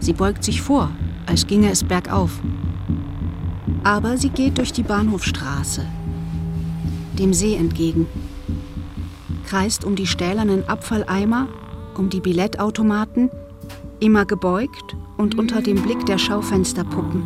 Sie 0.00 0.12
beugt 0.12 0.44
sich 0.44 0.60
vor, 0.60 0.90
als 1.26 1.46
ginge 1.46 1.70
es 1.70 1.84
bergauf. 1.84 2.40
Aber 3.82 4.18
sie 4.18 4.28
geht 4.28 4.58
durch 4.58 4.72
die 4.72 4.82
Bahnhofstraße, 4.82 5.86
dem 7.18 7.32
See 7.32 7.56
entgegen 7.56 8.06
kreist 9.50 9.84
um 9.84 9.96
die 9.96 10.06
stählernen 10.06 10.68
Abfalleimer, 10.68 11.48
um 11.96 12.08
die 12.08 12.20
Billettautomaten, 12.20 13.30
immer 13.98 14.24
gebeugt 14.24 14.94
und 15.16 15.36
unter 15.36 15.60
dem 15.60 15.82
Blick 15.82 16.06
der 16.06 16.18
Schaufensterpuppen. 16.18 17.24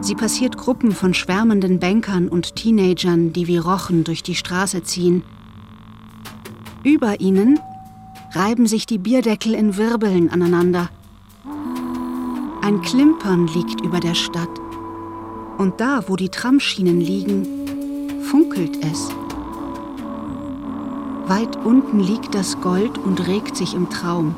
Sie 0.00 0.14
passiert 0.14 0.56
Gruppen 0.56 0.92
von 0.92 1.12
schwärmenden 1.12 1.78
Bankern 1.78 2.28
und 2.28 2.56
Teenagern, 2.56 3.34
die 3.34 3.48
wie 3.48 3.58
Rochen 3.58 4.04
durch 4.04 4.22
die 4.22 4.34
Straße 4.34 4.82
ziehen. 4.82 5.22
Über 6.84 7.20
ihnen 7.20 7.60
reiben 8.32 8.66
sich 8.66 8.86
die 8.86 8.98
Bierdeckel 8.98 9.52
in 9.52 9.76
Wirbeln 9.76 10.30
aneinander. 10.30 10.88
Ein 12.62 12.80
Klimpern 12.80 13.46
liegt 13.48 13.82
über 13.82 14.00
der 14.00 14.14
Stadt. 14.14 14.58
Und 15.58 15.80
da, 15.82 16.04
wo 16.06 16.16
die 16.16 16.30
Tramschienen 16.30 16.98
liegen, 16.98 18.22
funkelt 18.22 18.82
es. 18.90 19.10
Weit 21.28 21.56
unten 21.56 22.00
liegt 22.00 22.34
das 22.34 22.58
Gold 22.62 22.96
und 22.96 23.26
regt 23.26 23.54
sich 23.54 23.74
im 23.74 23.90
Traum. 23.90 24.34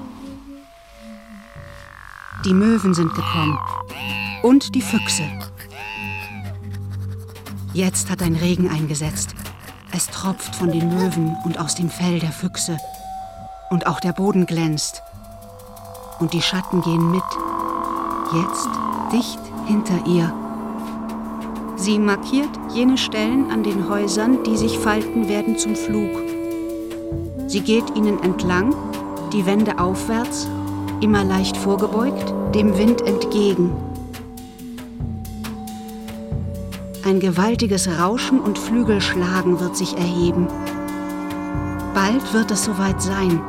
Die 2.44 2.52
Möwen 2.52 2.94
sind 2.94 3.14
gekommen. 3.14 3.56
Und 4.42 4.74
die 4.74 4.82
Füchse. 4.82 5.22
Jetzt 7.74 8.10
hat 8.10 8.22
ein 8.22 8.34
Regen 8.34 8.68
eingesetzt. 8.68 9.36
Es 9.92 10.08
tropft 10.08 10.56
von 10.56 10.72
den 10.72 10.88
Möwen 10.88 11.36
und 11.44 11.60
aus 11.60 11.76
dem 11.76 11.90
Fell 11.90 12.18
der 12.18 12.32
Füchse. 12.32 12.76
Und 13.70 13.86
auch 13.86 14.00
der 14.00 14.12
Boden 14.12 14.46
glänzt. 14.46 15.00
Und 16.18 16.32
die 16.32 16.42
Schatten 16.42 16.82
gehen 16.82 17.12
mit. 17.12 17.22
Jetzt 18.34 18.68
dicht 19.12 19.38
hinter 19.68 20.06
ihr. 20.08 20.34
Sie 21.76 22.00
markiert 22.00 22.50
jene 22.74 22.98
Stellen 22.98 23.52
an 23.52 23.62
den 23.62 23.88
Häusern, 23.88 24.42
die 24.42 24.56
sich 24.56 24.76
falten 24.76 25.28
werden 25.28 25.56
zum 25.56 25.76
Flug. 25.76 26.29
Sie 27.50 27.62
geht 27.62 27.96
ihnen 27.96 28.22
entlang, 28.22 28.76
die 29.32 29.44
Wände 29.44 29.80
aufwärts, 29.80 30.48
immer 31.00 31.24
leicht 31.24 31.56
vorgebeugt, 31.56 32.32
dem 32.54 32.78
Wind 32.78 33.02
entgegen. 33.02 33.72
Ein 37.04 37.18
gewaltiges 37.18 37.88
Rauschen 37.98 38.38
und 38.38 38.56
Flügelschlagen 38.56 39.58
wird 39.58 39.76
sich 39.76 39.96
erheben. 39.96 40.46
Bald 41.92 42.32
wird 42.32 42.52
es 42.52 42.62
soweit 42.62 43.02
sein. 43.02 43.42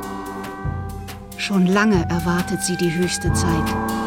Schon 1.36 1.68
lange 1.68 2.04
erwartet 2.10 2.60
sie 2.64 2.76
die 2.76 2.92
höchste 2.92 3.32
Zeit. 3.34 4.01